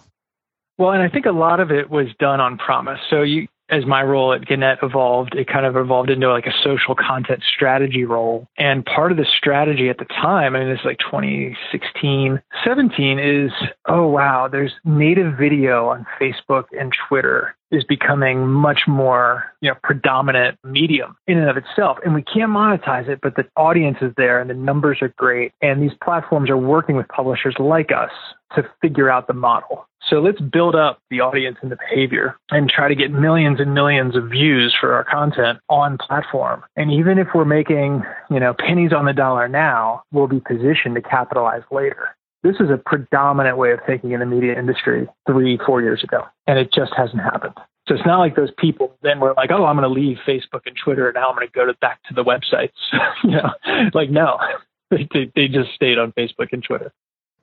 Well, 0.77 0.91
and 0.91 1.01
I 1.01 1.10
think 1.10 1.25
a 1.25 1.32
lot 1.32 1.60
of 1.60 1.71
it 1.71 1.89
was 1.89 2.08
done 2.19 2.39
on 2.41 2.58
promise. 2.58 2.99
So 3.10 3.21
you 3.21 3.47
as 3.69 3.86
my 3.86 4.01
role 4.03 4.34
at 4.34 4.45
Gannett 4.45 4.80
evolved, 4.82 5.36
it 5.36 5.47
kind 5.47 5.65
of 5.65 5.75
evolved 5.75 6.10
into 6.10 6.30
like 6.30 6.45
a 6.45 6.53
social 6.63 6.95
content 6.95 7.43
strategy 7.56 8.06
role. 8.06 8.47
And 8.58 8.86
part 8.86 9.12
of 9.12 9.17
the 9.17 9.25
strategy 9.38 9.89
at 9.89 9.97
the 9.97 10.06
time, 10.06 10.56
I 10.56 10.60
mean, 10.60 10.69
it's 10.69 10.86
like 10.86 10.99
2016, 10.99 12.41
17 12.63 13.19
is, 13.19 13.51
oh, 13.88 14.08
wow, 14.08 14.47
there's 14.47 14.73
native 14.86 15.38
video 15.38 15.88
on 15.88 16.06
Facebook 16.19 16.65
and 16.77 16.93
Twitter 17.08 17.56
is 17.69 17.84
becoming 17.84 18.47
much 18.47 18.82
more, 18.88 19.43
you 19.62 19.69
know, 19.69 19.75
predominant 19.84 20.58
medium 20.63 21.17
in 21.27 21.38
and 21.38 21.49
of 21.49 21.58
itself. 21.58 21.97
And 22.06 22.13
we 22.13 22.21
can't 22.21 22.51
monetize 22.51 23.10
it, 23.10 23.19
but 23.21 23.36
the 23.36 23.43
audience 23.58 23.97
is 24.01 24.13
there 24.15 24.39
and 24.39 24.49
the 24.49 24.53
numbers 24.53 24.99
are 25.01 25.13
great. 25.17 25.51
And 25.62 25.82
these 25.82 25.97
platforms 26.01 26.49
are 26.49 26.58
working 26.58 26.95
with 26.95 27.08
publishers 27.10 27.56
like 27.60 27.91
us 27.91 28.12
to 28.56 28.63
figure 28.82 29.10
out 29.10 29.27
the 29.27 29.34
model. 29.34 29.86
So 30.10 30.22
let's 30.22 30.39
build 30.39 30.74
up 30.74 31.02
the 31.10 31.20
audience 31.20 31.58
and 31.62 31.72
the 31.72 31.76
behavior 31.76 32.38
and 32.50 32.70
try 32.70 32.88
to 32.88 32.96
get 32.96 33.12
millions 33.12 33.60
and 33.60 33.74
millions 33.74 34.15
of 34.15 34.30
views 34.30 34.74
for 34.80 34.93
our 34.93 35.04
content 35.04 35.60
on 35.70 35.98
platform. 35.98 36.63
And 36.78 36.91
even 36.91 37.17
if 37.17 37.28
we're 37.36 37.46
making, 37.46 38.04
you 38.30 38.39
know, 38.39 38.56
pennies 38.58 38.93
on 38.93 39.06
the 39.06 39.13
dollar 39.13 39.50
now, 39.50 40.04
we'll 40.13 40.28
be 40.28 40.39
positioned 40.39 40.96
to 40.96 41.02
capitalize 41.02 41.63
later. 41.72 42.15
This 42.43 42.56
is 42.62 42.70
a 42.70 42.78
predominant 42.78 43.58
way 43.58 43.72
of 43.72 43.80
thinking 43.86 44.12
in 44.12 44.22
the 44.22 44.26
media 44.26 44.58
industry 44.58 45.08
three, 45.26 45.60
four 45.65 45.82
years 45.82 46.04
ago, 46.04 46.24
and 46.46 46.58
it 46.58 46.72
just 46.72 46.93
hasn't 46.96 47.22
happened. 47.22 47.56
So 47.88 47.96
it's 47.96 48.06
not 48.06 48.20
like 48.20 48.36
those 48.36 48.52
people 48.58 48.96
then 49.02 49.20
were 49.20 49.34
like, 49.36 49.50
oh, 49.52 49.65
I'm 49.65 49.76
going 49.78 49.89
to 49.89 49.93
leave 49.93 50.17
Facebook 50.26 50.62
and 50.65 50.76
Twitter, 50.82 51.08
and 51.08 51.15
now 51.15 51.30
I'm 51.30 51.36
going 51.36 51.48
to 51.48 51.54
go 51.54 51.65
to 51.65 51.74
back 51.82 52.00
to 52.04 52.13
the 52.13 52.24
websites. 52.24 52.70
you 53.24 53.32
know, 53.32 53.50
like 53.93 54.10
no, 54.10 54.38
they, 54.91 55.32
they 55.36 55.48
just 55.48 55.74
stayed 55.74 55.98
on 55.98 56.13
Facebook 56.13 56.50
and 56.54 56.63
Twitter. 56.63 56.93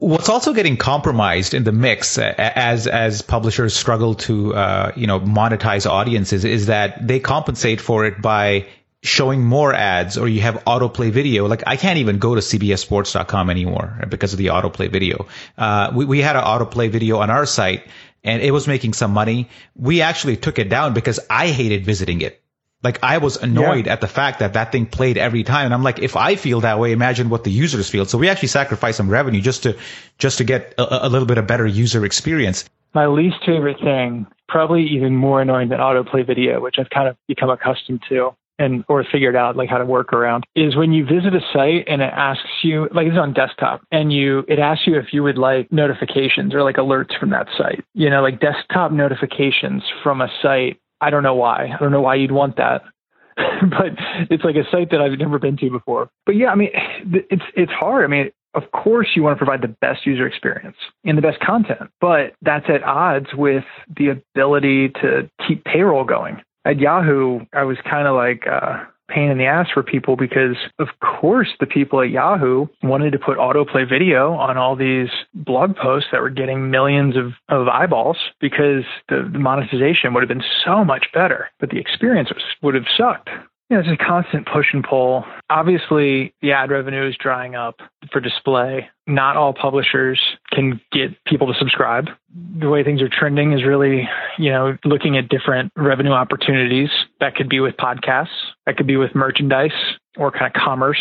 What's 0.04 0.28
also 0.28 0.52
getting 0.52 0.76
compromised 0.76 1.54
in 1.54 1.64
the 1.64 1.72
mix 1.72 2.18
as 2.18 2.86
as 2.86 3.22
publishers 3.22 3.74
struggle 3.74 4.14
to 4.26 4.54
uh, 4.54 4.92
you 4.96 5.06
know 5.06 5.18
monetize 5.18 5.88
audiences 5.88 6.44
is 6.44 6.66
that 6.66 7.06
they 7.08 7.20
compensate 7.20 7.80
for 7.80 8.04
it 8.04 8.20
by 8.20 8.66
showing 9.02 9.42
more 9.42 9.72
ads 9.72 10.18
or 10.18 10.28
you 10.28 10.42
have 10.42 10.62
autoplay 10.66 11.10
video. 11.10 11.48
Like 11.48 11.62
I 11.66 11.76
can't 11.76 12.00
even 12.00 12.18
go 12.18 12.34
to 12.34 12.42
cbssports.com 12.42 13.48
anymore 13.48 13.98
because 14.10 14.34
of 14.34 14.38
the 14.38 14.48
autoplay 14.48 14.90
video. 14.90 15.26
Uh, 15.56 15.90
we, 15.94 16.04
we 16.04 16.20
had 16.20 16.36
an 16.36 16.44
autoplay 16.44 16.90
video 16.90 17.20
on 17.20 17.30
our 17.30 17.46
site 17.46 17.86
and 18.22 18.42
it 18.42 18.50
was 18.50 18.66
making 18.66 18.92
some 18.92 19.10
money. 19.10 19.48
We 19.74 20.02
actually 20.02 20.36
took 20.36 20.58
it 20.58 20.68
down 20.68 20.92
because 20.92 21.18
I 21.30 21.48
hated 21.48 21.86
visiting 21.86 22.20
it. 22.20 22.43
Like 22.84 23.00
I 23.02 23.18
was 23.18 23.36
annoyed 23.36 23.86
yeah. 23.86 23.94
at 23.94 24.00
the 24.00 24.06
fact 24.06 24.40
that 24.40 24.52
that 24.52 24.70
thing 24.70 24.86
played 24.86 25.16
every 25.16 25.42
time, 25.42 25.64
and 25.64 25.74
I'm 25.74 25.82
like, 25.82 25.98
if 25.98 26.16
I 26.16 26.36
feel 26.36 26.60
that 26.60 26.78
way, 26.78 26.92
imagine 26.92 27.30
what 27.30 27.42
the 27.42 27.50
users 27.50 27.88
feel. 27.88 28.04
So 28.04 28.18
we 28.18 28.28
actually 28.28 28.48
sacrifice 28.48 28.96
some 28.96 29.08
revenue 29.08 29.40
just 29.40 29.62
to 29.62 29.76
just 30.18 30.38
to 30.38 30.44
get 30.44 30.74
a, 30.78 31.06
a 31.06 31.08
little 31.08 31.26
bit 31.26 31.38
of 31.38 31.46
better 31.46 31.66
user 31.66 32.04
experience. 32.04 32.68
My 32.94 33.06
least 33.06 33.38
favorite 33.44 33.80
thing, 33.80 34.26
probably 34.48 34.84
even 34.90 35.16
more 35.16 35.40
annoying 35.40 35.70
than 35.70 35.80
autoplay 35.80 36.24
video, 36.24 36.60
which 36.60 36.76
I've 36.78 36.90
kind 36.90 37.08
of 37.08 37.16
become 37.26 37.50
accustomed 37.50 38.02
to 38.10 38.36
and 38.58 38.84
or 38.88 39.04
figured 39.10 39.36
out 39.36 39.56
like 39.56 39.68
how 39.68 39.78
to 39.78 39.84
work 39.84 40.12
around 40.12 40.44
is 40.54 40.76
when 40.76 40.92
you 40.92 41.04
visit 41.04 41.34
a 41.34 41.40
site 41.52 41.86
and 41.88 42.00
it 42.00 42.12
asks 42.12 42.48
you 42.62 42.88
like 42.92 43.06
it's 43.06 43.18
on 43.18 43.32
desktop 43.32 43.82
and 43.90 44.12
you 44.12 44.44
it 44.48 44.58
asks 44.58 44.86
you 44.86 44.96
if 44.96 45.06
you 45.12 45.22
would 45.22 45.38
like 45.38 45.70
notifications 45.72 46.54
or 46.54 46.62
like 46.62 46.76
alerts 46.76 47.18
from 47.18 47.30
that 47.30 47.48
site 47.58 47.84
you 47.94 48.08
know 48.08 48.22
like 48.22 48.40
desktop 48.40 48.92
notifications 48.92 49.82
from 50.02 50.20
a 50.20 50.28
site 50.40 50.78
I 51.04 51.10
don't 51.10 51.22
know 51.22 51.34
why. 51.34 51.70
I 51.74 51.76
don't 51.78 51.92
know 51.92 52.00
why 52.00 52.14
you'd 52.14 52.32
want 52.32 52.56
that. 52.56 52.82
but 53.36 53.92
it's 54.30 54.44
like 54.44 54.56
a 54.56 54.64
site 54.70 54.90
that 54.90 55.02
I've 55.02 55.18
never 55.18 55.38
been 55.38 55.56
to 55.58 55.70
before. 55.70 56.08
But 56.24 56.36
yeah, 56.36 56.48
I 56.48 56.54
mean, 56.54 56.70
it's 56.72 57.42
it's 57.54 57.72
hard. 57.72 58.04
I 58.04 58.08
mean, 58.08 58.30
of 58.54 58.70
course 58.70 59.08
you 59.14 59.22
want 59.22 59.36
to 59.36 59.44
provide 59.44 59.60
the 59.60 59.74
best 59.80 60.06
user 60.06 60.26
experience 60.26 60.76
and 61.04 61.18
the 61.18 61.22
best 61.22 61.40
content, 61.40 61.90
but 62.00 62.34
that's 62.42 62.66
at 62.68 62.82
odds 62.84 63.26
with 63.34 63.64
the 63.96 64.08
ability 64.08 64.90
to 65.00 65.28
keep 65.46 65.64
payroll 65.64 66.04
going. 66.04 66.40
At 66.64 66.78
Yahoo, 66.78 67.40
I 67.52 67.64
was 67.64 67.76
kind 67.84 68.08
of 68.08 68.14
like 68.14 68.46
uh, 68.46 68.84
pain 69.08 69.30
in 69.30 69.38
the 69.38 69.44
ass 69.44 69.66
for 69.72 69.82
people 69.82 70.16
because 70.16 70.56
of 70.78 70.88
course 71.00 71.48
the 71.60 71.66
people 71.66 72.00
at 72.00 72.10
Yahoo 72.10 72.66
wanted 72.82 73.12
to 73.12 73.18
put 73.18 73.38
autoplay 73.38 73.88
video 73.88 74.32
on 74.34 74.56
all 74.56 74.76
these 74.76 75.08
blog 75.34 75.76
posts 75.76 76.08
that 76.12 76.20
were 76.20 76.30
getting 76.30 76.70
millions 76.70 77.16
of, 77.16 77.32
of 77.48 77.68
eyeballs 77.68 78.16
because 78.40 78.84
the, 79.08 79.28
the 79.32 79.38
monetization 79.38 80.14
would 80.14 80.22
have 80.22 80.28
been 80.28 80.44
so 80.64 80.84
much 80.84 81.06
better, 81.12 81.50
but 81.60 81.70
the 81.70 81.78
experience 81.78 82.30
was, 82.32 82.42
would 82.62 82.74
have 82.74 82.86
sucked. 82.96 83.28
You 83.70 83.76
know, 83.76 83.80
it's 83.80 84.00
a 84.00 84.04
constant 84.04 84.46
push 84.46 84.66
and 84.74 84.84
pull. 84.84 85.24
Obviously, 85.48 86.34
the 86.42 86.52
ad 86.52 86.70
revenue 86.70 87.08
is 87.08 87.16
drying 87.16 87.54
up 87.54 87.76
for 88.12 88.20
display. 88.20 88.90
Not 89.06 89.36
all 89.36 89.54
publishers 89.54 90.20
can 90.52 90.80
get 90.92 91.12
people 91.24 91.46
to 91.46 91.58
subscribe. 91.58 92.08
The 92.60 92.68
way 92.68 92.84
things 92.84 93.00
are 93.00 93.08
trending 93.08 93.52
is 93.52 93.64
really, 93.64 94.06
you 94.38 94.50
know, 94.50 94.76
looking 94.84 95.16
at 95.16 95.30
different 95.30 95.72
revenue 95.76 96.12
opportunities. 96.12 96.90
That 97.20 97.36
could 97.36 97.48
be 97.48 97.60
with 97.60 97.76
podcasts, 97.76 98.28
that 98.66 98.76
could 98.76 98.86
be 98.86 98.96
with 98.96 99.14
merchandise 99.14 99.72
or 100.16 100.30
kind 100.30 100.46
of 100.46 100.52
commerce. 100.52 101.00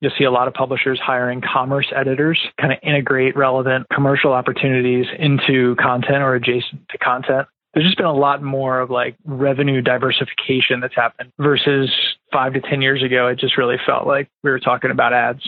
You'll 0.00 0.12
see 0.18 0.24
a 0.24 0.30
lot 0.30 0.48
of 0.48 0.54
publishers 0.54 1.00
hiring 1.02 1.40
commerce 1.40 1.90
editors, 1.94 2.38
kind 2.60 2.72
of 2.72 2.78
integrate 2.82 3.36
relevant 3.36 3.86
commercial 3.92 4.32
opportunities 4.32 5.06
into 5.18 5.76
content 5.76 6.22
or 6.22 6.34
adjacent 6.34 6.88
to 6.90 6.98
content 6.98 7.48
there's 7.74 7.86
just 7.86 7.96
been 7.96 8.06
a 8.06 8.14
lot 8.14 8.42
more 8.42 8.80
of 8.80 8.90
like 8.90 9.16
revenue 9.24 9.82
diversification 9.82 10.80
that's 10.80 10.94
happened 10.94 11.32
versus 11.38 11.90
five 12.32 12.54
to 12.54 12.60
10 12.60 12.80
years 12.82 13.02
ago. 13.02 13.26
It 13.28 13.38
just 13.38 13.58
really 13.58 13.76
felt 13.84 14.06
like 14.06 14.30
we 14.42 14.50
were 14.50 14.60
talking 14.60 14.90
about 14.90 15.12
ads. 15.12 15.42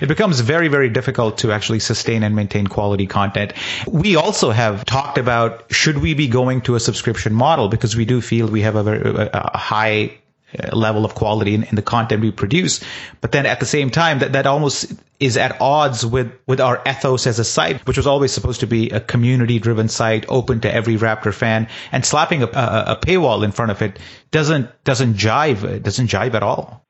It 0.00 0.08
becomes 0.08 0.40
very, 0.40 0.68
very 0.68 0.88
difficult 0.88 1.38
to 1.38 1.52
actually 1.52 1.78
sustain 1.78 2.22
and 2.22 2.34
maintain 2.34 2.66
quality 2.66 3.06
content. 3.06 3.52
We 3.86 4.16
also 4.16 4.50
have 4.50 4.84
talked 4.86 5.18
about 5.18 5.72
should 5.72 5.98
we 5.98 6.14
be 6.14 6.26
going 6.26 6.62
to 6.62 6.74
a 6.74 6.80
subscription 6.80 7.34
model 7.34 7.68
because 7.68 7.94
we 7.94 8.06
do 8.06 8.20
feel 8.20 8.48
we 8.48 8.62
have 8.62 8.76
a, 8.76 8.82
very, 8.82 9.28
a 9.32 9.56
high 9.56 10.18
Uh, 10.56 10.76
level 10.76 11.04
of 11.04 11.16
quality 11.16 11.52
in, 11.54 11.64
in, 11.64 11.74
the 11.74 11.82
content 11.82 12.22
we 12.22 12.30
produce. 12.30 12.78
But 13.20 13.32
then 13.32 13.44
at 13.44 13.58
the 13.58 13.66
same 13.66 13.90
time, 13.90 14.20
that, 14.20 14.34
that 14.34 14.46
almost 14.46 14.92
is 15.18 15.36
at 15.36 15.60
odds 15.60 16.06
with, 16.06 16.32
with 16.46 16.60
our 16.60 16.80
ethos 16.86 17.26
as 17.26 17.40
a 17.40 17.44
site, 17.44 17.84
which 17.88 17.96
was 17.96 18.06
always 18.06 18.30
supposed 18.30 18.60
to 18.60 18.66
be 18.68 18.90
a 18.90 19.00
community 19.00 19.58
driven 19.58 19.88
site 19.88 20.24
open 20.28 20.60
to 20.60 20.72
every 20.72 20.96
Raptor 20.96 21.34
fan 21.34 21.66
and 21.90 22.06
slapping 22.06 22.44
a, 22.44 22.46
a, 22.46 22.84
a 22.88 22.98
paywall 23.00 23.42
in 23.42 23.50
front 23.50 23.72
of 23.72 23.82
it 23.82 23.98
doesn't, 24.30 24.70
doesn't 24.84 25.16
jive, 25.16 25.64
it 25.64 25.82
doesn't 25.82 26.06
jive 26.06 26.34
at 26.34 26.44
all 26.44 26.86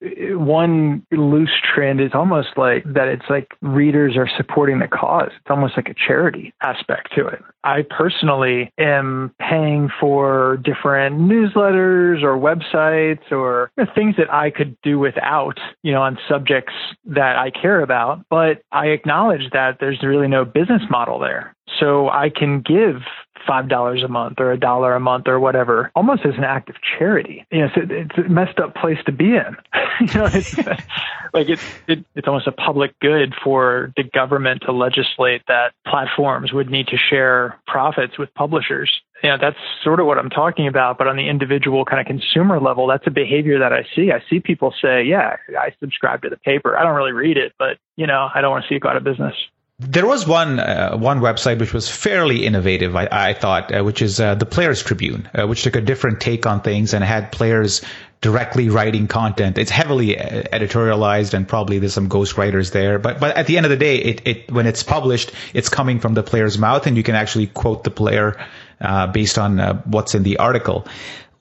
one 0.00 1.06
loose 1.10 1.58
trend 1.74 2.00
is 2.00 2.10
almost 2.12 2.48
like 2.56 2.84
that 2.84 3.08
it's 3.08 3.24
like 3.30 3.48
readers 3.62 4.16
are 4.16 4.28
supporting 4.36 4.78
the 4.78 4.88
cause. 4.88 5.30
It's 5.34 5.50
almost 5.50 5.76
like 5.76 5.88
a 5.88 5.94
charity 5.94 6.52
aspect 6.62 7.14
to 7.16 7.26
it. 7.26 7.42
I 7.64 7.82
personally 7.82 8.70
am 8.78 9.34
paying 9.40 9.88
for 9.98 10.58
different 10.58 11.18
newsletters 11.20 12.22
or 12.22 12.36
websites 12.36 13.32
or 13.32 13.70
things 13.94 14.16
that 14.18 14.32
I 14.32 14.50
could 14.50 14.76
do 14.82 14.98
without, 14.98 15.58
you 15.82 15.92
know, 15.92 16.02
on 16.02 16.18
subjects 16.28 16.74
that 17.06 17.36
I 17.36 17.50
care 17.50 17.80
about. 17.80 18.24
But 18.28 18.62
I 18.72 18.88
acknowledge 18.88 19.50
that 19.52 19.78
there's 19.80 20.02
really 20.02 20.28
no 20.28 20.44
business 20.44 20.82
model 20.90 21.18
there. 21.18 21.54
So 21.80 22.08
I 22.08 22.30
can 22.30 22.60
give 22.60 23.02
five 23.46 23.68
dollars 23.68 24.02
a 24.02 24.08
month 24.08 24.40
or 24.40 24.52
a 24.52 24.58
dollar 24.58 24.94
a 24.94 25.00
month 25.00 25.28
or 25.28 25.38
whatever, 25.40 25.90
almost 25.94 26.24
as 26.24 26.34
an 26.36 26.44
act 26.44 26.68
of 26.68 26.76
charity. 26.98 27.46
You 27.50 27.60
know, 27.60 27.68
it's, 27.74 27.90
it's 27.90 28.18
a 28.18 28.28
messed 28.28 28.58
up 28.58 28.74
place 28.74 28.98
to 29.06 29.12
be 29.12 29.36
in. 29.36 29.56
you 30.00 30.14
know, 30.14 30.26
it's 30.26 30.56
like 31.32 31.48
it's 31.48 31.62
it, 31.86 32.04
it's 32.14 32.26
almost 32.26 32.46
a 32.46 32.52
public 32.52 32.98
good 33.00 33.34
for 33.42 33.92
the 33.96 34.02
government 34.02 34.62
to 34.66 34.72
legislate 34.72 35.42
that 35.48 35.72
platforms 35.86 36.52
would 36.52 36.70
need 36.70 36.88
to 36.88 36.96
share 36.96 37.58
profits 37.66 38.18
with 38.18 38.32
publishers. 38.34 38.90
You 39.22 39.30
know, 39.30 39.38
that's 39.40 39.56
sort 39.82 40.00
of 40.00 40.06
what 40.06 40.18
I'm 40.18 40.30
talking 40.30 40.66
about. 40.66 40.98
But 40.98 41.08
on 41.08 41.16
the 41.16 41.28
individual 41.28 41.84
kind 41.84 42.00
of 42.00 42.06
consumer 42.06 42.60
level, 42.60 42.86
that's 42.86 43.06
a 43.06 43.10
behavior 43.10 43.58
that 43.60 43.72
I 43.72 43.86
see. 43.94 44.12
I 44.12 44.22
see 44.28 44.40
people 44.40 44.74
say, 44.82 45.04
"Yeah, 45.04 45.36
I 45.58 45.74
subscribe 45.80 46.22
to 46.22 46.28
the 46.28 46.36
paper. 46.36 46.76
I 46.76 46.82
don't 46.82 46.96
really 46.96 47.12
read 47.12 47.36
it, 47.36 47.52
but 47.58 47.78
you 47.96 48.06
know, 48.06 48.28
I 48.34 48.40
don't 48.40 48.50
want 48.50 48.64
to 48.64 48.68
see 48.68 48.76
it 48.76 48.80
go 48.80 48.88
out 48.88 48.96
of 48.96 49.04
business." 49.04 49.34
There 49.78 50.06
was 50.06 50.26
one 50.26 50.58
uh, 50.58 50.96
one 50.96 51.20
website 51.20 51.58
which 51.58 51.74
was 51.74 51.86
fairly 51.86 52.46
innovative, 52.46 52.96
I, 52.96 53.08
I 53.12 53.34
thought, 53.34 53.74
uh, 53.74 53.84
which 53.84 54.00
is 54.00 54.18
uh, 54.18 54.34
the 54.34 54.46
Players 54.46 54.82
Tribune, 54.82 55.28
uh, 55.34 55.46
which 55.46 55.64
took 55.64 55.76
a 55.76 55.82
different 55.82 56.18
take 56.18 56.46
on 56.46 56.62
things 56.62 56.94
and 56.94 57.04
had 57.04 57.30
players 57.30 57.82
directly 58.22 58.70
writing 58.70 59.06
content. 59.06 59.58
It's 59.58 59.70
heavily 59.70 60.18
uh, 60.18 60.44
editorialized, 60.44 61.34
and 61.34 61.46
probably 61.46 61.78
there's 61.78 61.92
some 61.92 62.08
ghost 62.08 62.38
writers 62.38 62.70
there. 62.70 62.98
But 62.98 63.20
but 63.20 63.36
at 63.36 63.46
the 63.48 63.58
end 63.58 63.66
of 63.66 63.70
the 63.70 63.76
day, 63.76 63.98
it, 63.98 64.26
it 64.26 64.50
when 64.50 64.66
it's 64.66 64.82
published, 64.82 65.32
it's 65.52 65.68
coming 65.68 66.00
from 66.00 66.14
the 66.14 66.22
player's 66.22 66.56
mouth, 66.56 66.86
and 66.86 66.96
you 66.96 67.02
can 67.02 67.14
actually 67.14 67.48
quote 67.48 67.84
the 67.84 67.90
player 67.90 68.42
uh, 68.80 69.08
based 69.08 69.36
on 69.36 69.58
what's 69.84 70.14
in 70.14 70.22
the 70.22 70.38
article. 70.38 70.86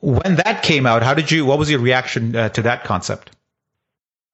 When 0.01 0.35
that 0.43 0.61
came 0.61 0.85
out, 0.85 1.03
how 1.03 1.13
did 1.13 1.31
you? 1.31 1.45
What 1.45 1.57
was 1.57 1.71
your 1.71 1.79
reaction 1.79 2.33
to 2.33 2.61
that 2.63 2.83
concept? 2.83 3.34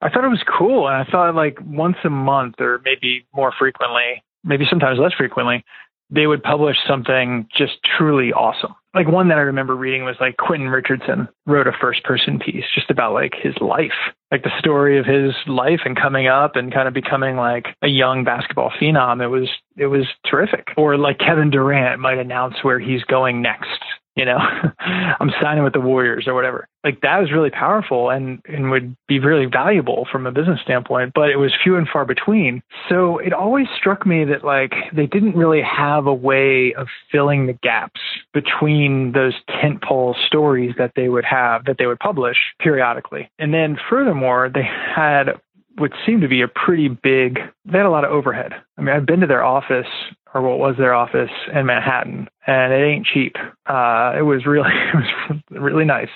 I 0.01 0.09
thought 0.09 0.25
it 0.25 0.29
was 0.29 0.43
cool. 0.57 0.87
And 0.87 0.95
I 0.95 1.09
thought 1.09 1.35
like 1.35 1.57
once 1.65 1.97
a 2.03 2.09
month 2.09 2.55
or 2.59 2.81
maybe 2.83 3.25
more 3.33 3.53
frequently, 3.57 4.23
maybe 4.43 4.65
sometimes 4.69 4.99
less 4.99 5.13
frequently, 5.13 5.63
they 6.09 6.27
would 6.27 6.43
publish 6.43 6.75
something 6.87 7.47
just 7.55 7.73
truly 7.97 8.33
awesome. 8.33 8.75
Like 8.93 9.07
one 9.07 9.29
that 9.29 9.37
I 9.37 9.41
remember 9.41 9.73
reading 9.73 10.03
was 10.03 10.17
like 10.19 10.35
Quentin 10.35 10.67
Richardson 10.67 11.29
wrote 11.45 11.67
a 11.67 11.71
first 11.79 12.03
person 12.03 12.39
piece 12.39 12.65
just 12.75 12.89
about 12.89 13.13
like 13.13 13.31
his 13.41 13.53
life, 13.61 13.95
like 14.29 14.43
the 14.43 14.51
story 14.59 14.99
of 14.99 15.05
his 15.05 15.33
life 15.47 15.79
and 15.85 15.95
coming 15.95 16.27
up 16.27 16.57
and 16.57 16.73
kind 16.73 16.89
of 16.89 16.93
becoming 16.93 17.37
like 17.37 17.67
a 17.81 17.87
young 17.87 18.25
basketball 18.25 18.71
phenom. 18.81 19.23
It 19.23 19.29
was, 19.29 19.47
it 19.77 19.87
was 19.87 20.05
terrific. 20.29 20.67
Or 20.75 20.97
like 20.97 21.19
Kevin 21.19 21.49
Durant 21.49 22.01
might 22.01 22.17
announce 22.17 22.55
where 22.63 22.79
he's 22.79 23.03
going 23.03 23.41
next 23.41 23.79
you 24.15 24.25
know, 24.25 24.37
I'm 24.79 25.31
signing 25.41 25.63
with 25.63 25.73
the 25.73 25.79
Warriors 25.79 26.27
or 26.27 26.33
whatever. 26.33 26.67
Like 26.83 27.01
that 27.01 27.19
was 27.19 27.31
really 27.31 27.49
powerful 27.49 28.09
and, 28.09 28.41
and 28.45 28.71
would 28.71 28.95
be 29.07 29.19
really 29.19 29.45
valuable 29.45 30.07
from 30.11 30.25
a 30.25 30.31
business 30.31 30.59
standpoint, 30.63 31.13
but 31.13 31.29
it 31.29 31.37
was 31.37 31.53
few 31.63 31.77
and 31.77 31.87
far 31.87 32.05
between. 32.05 32.61
So 32.89 33.19
it 33.19 33.33
always 33.33 33.67
struck 33.77 34.05
me 34.05 34.25
that 34.25 34.43
like 34.43 34.73
they 34.93 35.05
didn't 35.05 35.35
really 35.35 35.61
have 35.61 36.07
a 36.07 36.13
way 36.13 36.73
of 36.73 36.87
filling 37.11 37.47
the 37.47 37.53
gaps 37.53 38.01
between 38.33 39.11
those 39.13 39.33
tentpole 39.49 40.15
stories 40.27 40.73
that 40.77 40.93
they 40.95 41.07
would 41.07 41.25
have 41.25 41.65
that 41.65 41.77
they 41.77 41.85
would 41.85 41.99
publish 41.99 42.37
periodically. 42.59 43.29
And 43.39 43.53
then 43.53 43.77
furthermore, 43.89 44.49
they 44.53 44.63
had 44.63 45.39
what 45.77 45.91
seemed 46.05 46.21
to 46.21 46.27
be 46.27 46.41
a 46.41 46.47
pretty 46.47 46.89
big 46.89 47.39
they 47.65 47.77
had 47.77 47.85
a 47.85 47.89
lot 47.89 48.03
of 48.03 48.11
overhead. 48.11 48.53
I 48.77 48.81
mean, 48.81 48.95
I've 48.95 49.05
been 49.05 49.21
to 49.21 49.27
their 49.27 49.43
office 49.43 49.87
or 50.33 50.41
what 50.41 50.59
was 50.59 50.75
their 50.77 50.93
office 50.93 51.31
in 51.53 51.65
Manhattan, 51.65 52.27
and 52.47 52.73
it 52.73 52.85
ain't 52.85 53.05
cheap. 53.05 53.35
Uh, 53.65 54.13
it 54.17 54.21
was 54.21 54.45
really, 54.45 54.69
it 54.93 54.95
was 54.95 55.37
really 55.49 55.85
nice, 55.85 56.09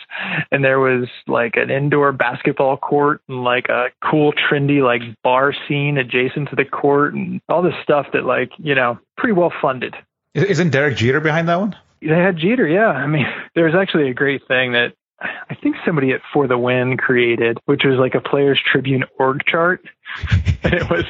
and 0.52 0.64
there 0.64 0.80
was 0.80 1.08
like 1.28 1.56
an 1.56 1.70
indoor 1.70 2.12
basketball 2.12 2.78
court 2.78 3.22
and 3.28 3.44
like 3.44 3.70
a 3.70 3.88
cool, 4.10 4.34
trendy 4.34 4.82
like 4.84 5.02
bar 5.24 5.54
scene 5.68 5.98
adjacent 5.98 6.50
to 6.50 6.56
the 6.56 6.66
court, 6.66 7.14
and 7.14 7.42
all 7.50 7.62
this 7.62 7.76
stuff 7.84 8.08
that 8.14 8.26
like 8.26 8.52
you 8.58 8.76
know 8.76 8.98
pretty 9.18 9.34
well 9.34 9.52
funded. 9.62 9.96
Isn't 10.34 10.72
Derek 10.72 10.98
Jeter 10.98 11.22
behind 11.22 11.48
that 11.48 11.60
one? 11.60 11.76
They 12.02 12.10
had 12.10 12.38
Jeter, 12.38 12.68
yeah. 12.68 12.90
I 12.90 13.08
mean, 13.08 13.26
there 13.56 13.66
was 13.66 13.76
actually 13.76 14.10
a 14.10 14.14
great 14.14 14.42
thing 14.48 14.74
that 14.74 14.94
I 15.20 15.56
think 15.56 15.78
somebody 15.86 16.12
at 16.12 16.22
For 16.34 16.48
the 16.48 16.58
Win 16.58 16.98
created, 16.98 17.58
which 17.66 17.84
was 17.86 17.98
like 17.98 18.16
a 18.16 18.22
Players 18.22 18.60
Tribune 18.72 19.06
org 19.18 19.42
chart. 19.46 19.86
and 20.64 20.74
it 20.74 20.90
was 20.90 21.06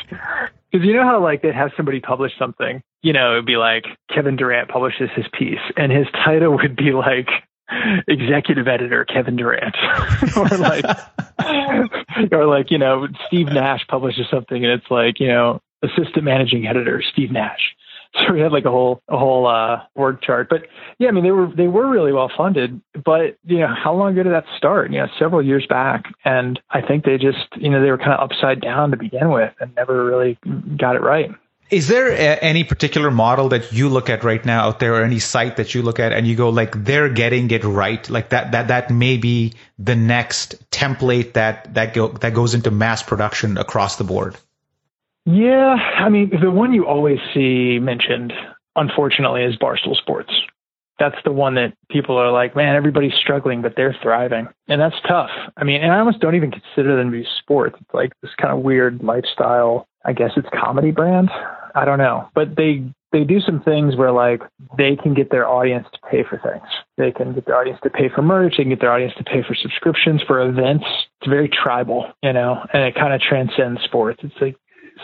because 0.71 0.85
you 0.85 0.93
know 0.93 1.03
how 1.03 1.21
like 1.21 1.41
they'd 1.41 1.55
have 1.55 1.71
somebody 1.75 1.99
publish 1.99 2.31
something, 2.37 2.81
you 3.05 3.13
know, 3.13 3.33
it'd 3.33 3.45
be 3.45 3.57
like 3.57 3.85
Kevin 4.11 4.35
Durant 4.35 4.67
publishes 4.67 5.11
his 5.15 5.27
piece, 5.31 5.59
and 5.77 5.91
his 5.91 6.07
title 6.25 6.55
would 6.55 6.75
be 6.75 6.91
like 6.91 7.29
executive 8.07 8.67
editor 8.67 9.05
Kevin 9.05 9.35
Durant, 9.35 9.75
or 10.35 10.57
like, 10.57 10.85
or 12.31 12.47
like 12.47 12.71
you 12.71 12.79
know 12.79 13.07
Steve 13.27 13.49
Nash 13.49 13.85
publishes 13.87 14.25
something, 14.31 14.65
and 14.65 14.73
it's 14.73 14.89
like 14.89 15.19
you 15.19 15.27
know 15.27 15.61
assistant 15.83 16.23
managing 16.23 16.65
editor 16.65 17.03
Steve 17.13 17.31
Nash. 17.31 17.61
So 18.25 18.31
we 18.31 18.39
had 18.39 18.53
like 18.53 18.63
a 18.63 18.71
whole 18.71 19.01
a 19.09 19.17
whole 19.17 19.45
uh, 19.45 19.81
org 19.93 20.21
chart. 20.21 20.47
But 20.49 20.67
yeah, 20.99 21.09
I 21.09 21.11
mean 21.11 21.25
they 21.25 21.31
were 21.31 21.51
they 21.53 21.67
were 21.67 21.85
really 21.85 22.13
well 22.13 22.31
funded. 22.35 22.79
But 22.93 23.37
you 23.43 23.59
know 23.59 23.67
how 23.67 23.93
long 23.93 24.13
ago 24.13 24.23
did 24.23 24.31
that 24.31 24.45
start? 24.55 24.89
You 24.89 24.99
know, 24.99 25.07
several 25.19 25.43
years 25.43 25.65
back, 25.67 26.05
and 26.23 26.57
I 26.69 26.81
think 26.81 27.03
they 27.03 27.17
just 27.17 27.45
you 27.57 27.69
know 27.69 27.81
they 27.81 27.91
were 27.91 27.97
kind 27.97 28.13
of 28.13 28.21
upside 28.21 28.61
down 28.61 28.91
to 28.91 28.97
begin 28.97 29.31
with 29.31 29.51
and 29.59 29.75
never 29.75 30.05
really 30.05 30.39
got 30.77 30.95
it 30.95 31.01
right. 31.01 31.29
Is 31.71 31.87
there 31.87 32.11
a, 32.11 32.37
any 32.43 32.63
particular 32.63 33.09
model 33.09 33.49
that 33.49 33.71
you 33.73 33.89
look 33.89 34.09
at 34.09 34.23
right 34.23 34.45
now 34.45 34.67
out 34.67 34.79
there, 34.79 34.95
or 34.95 35.03
any 35.03 35.19
site 35.19 35.57
that 35.57 35.73
you 35.73 35.81
look 35.81 35.99
at 35.99 36.13
and 36.13 36.27
you 36.27 36.35
go 36.35 36.49
like 36.49 36.83
they're 36.83 37.09
getting 37.09 37.49
it 37.49 37.63
right, 37.63 38.07
like 38.09 38.29
that 38.29 38.51
that 38.51 38.67
that 38.67 38.91
may 38.91 39.17
be 39.17 39.53
the 39.79 39.95
next 39.95 40.69
template 40.69 41.33
that 41.33 41.73
that 41.73 41.93
go, 41.95 42.09
that 42.09 42.33
goes 42.35 42.53
into 42.53 42.69
mass 42.69 43.01
production 43.01 43.57
across 43.57 43.95
the 43.95 44.03
board? 44.03 44.37
Yeah, 45.25 45.73
I 45.73 46.09
mean, 46.09 46.31
the 46.39 46.51
one 46.51 46.71
you 46.71 46.85
always 46.85 47.17
see 47.33 47.79
mentioned, 47.79 48.31
unfortunately, 48.75 49.43
is 49.43 49.55
Barstool 49.55 49.95
Sports. 49.95 50.31
that's 50.99 51.17
the 51.25 51.31
one 51.31 51.55
that 51.55 51.73
people 51.89 52.17
are 52.17 52.31
like, 52.31 52.55
man, 52.55 52.75
everybody's 52.75 53.13
struggling, 53.15 53.61
but 53.61 53.73
they're 53.75 53.95
thriving. 54.01 54.47
And 54.67 54.79
that's 54.79 54.95
tough. 55.07 55.29
I 55.57 55.63
mean, 55.63 55.81
and 55.81 55.91
I 55.91 55.99
almost 55.99 56.19
don't 56.19 56.35
even 56.35 56.51
consider 56.51 56.95
them 56.95 57.11
to 57.11 57.17
be 57.17 57.27
sports. 57.39 57.75
It's 57.81 57.93
like 57.93 58.13
this 58.21 58.31
kind 58.39 58.53
of 58.57 58.63
weird 58.63 59.03
lifestyle. 59.03 59.87
I 60.05 60.13
guess 60.13 60.31
it's 60.37 60.47
comedy 60.53 60.91
brand. 60.91 61.29
I 61.73 61.83
don't 61.83 61.97
know. 61.97 62.29
But 62.33 62.55
they 62.55 62.83
they 63.11 63.23
do 63.23 63.39
some 63.39 63.61
things 63.61 63.95
where 63.95 64.11
like 64.11 64.41
they 64.77 64.95
can 64.95 65.13
get 65.13 65.31
their 65.31 65.47
audience 65.47 65.87
to 65.93 65.99
pay 66.09 66.23
for 66.23 66.37
things. 66.37 66.67
They 66.97 67.11
can 67.11 67.33
get 67.33 67.45
their 67.45 67.55
audience 67.55 67.79
to 67.83 67.89
pay 67.89 68.09
for 68.13 68.21
merch. 68.21 68.55
They 68.57 68.63
can 68.63 68.69
get 68.69 68.81
their 68.81 68.91
audience 68.91 69.13
to 69.17 69.23
pay 69.23 69.41
for 69.41 69.55
subscriptions 69.55 70.21
for 70.27 70.41
events. 70.41 70.85
It's 71.21 71.29
very 71.29 71.49
tribal, 71.49 72.11
you 72.21 72.33
know, 72.33 72.57
and 72.73 72.83
it 72.83 72.95
kind 72.95 73.13
of 73.13 73.21
transcends 73.21 73.81
sports. 73.83 74.19
It's 74.23 74.35
like 74.41 74.55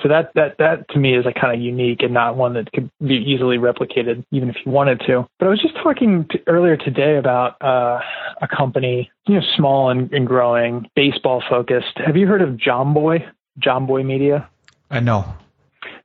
so 0.02 0.10
that 0.10 0.32
that 0.36 0.56
that 0.60 0.90
to 0.90 1.00
me 1.00 1.16
is 1.16 1.26
a 1.26 1.34
kind 1.38 1.54
of 1.54 1.62
unique 1.62 2.02
and 2.02 2.14
not 2.14 2.38
one 2.38 2.54
that 2.54 2.72
could 2.72 2.90
be 3.00 3.16
easily 3.16 3.58
replicated, 3.58 4.26
even 4.32 4.50
if 4.50 4.56
you 4.66 4.72
wanted 4.72 5.02
to. 5.08 5.28
But 5.40 5.48
I 5.48 5.50
was 5.50 5.62
just 5.62 5.76
talking 5.76 6.26
to, 6.32 6.40
earlier 6.48 6.78
today 6.78 7.18
about 7.18 7.62
uh, 7.62 8.00
a 8.42 8.48
company, 8.48 9.12
you 9.28 9.36
know, 9.36 9.42
small 9.56 9.90
and, 9.90 10.12
and 10.14 10.26
growing, 10.28 10.88
baseball 10.96 11.44
focused. 11.50 11.98
Have 12.06 12.18
you 12.18 12.28
heard 12.28 12.42
of 12.42 12.58
john 12.58 12.94
boy 12.94 13.26
john 13.60 13.86
boy 13.86 14.04
Media? 14.04 14.50
I 14.92 15.00
know. 15.00 15.34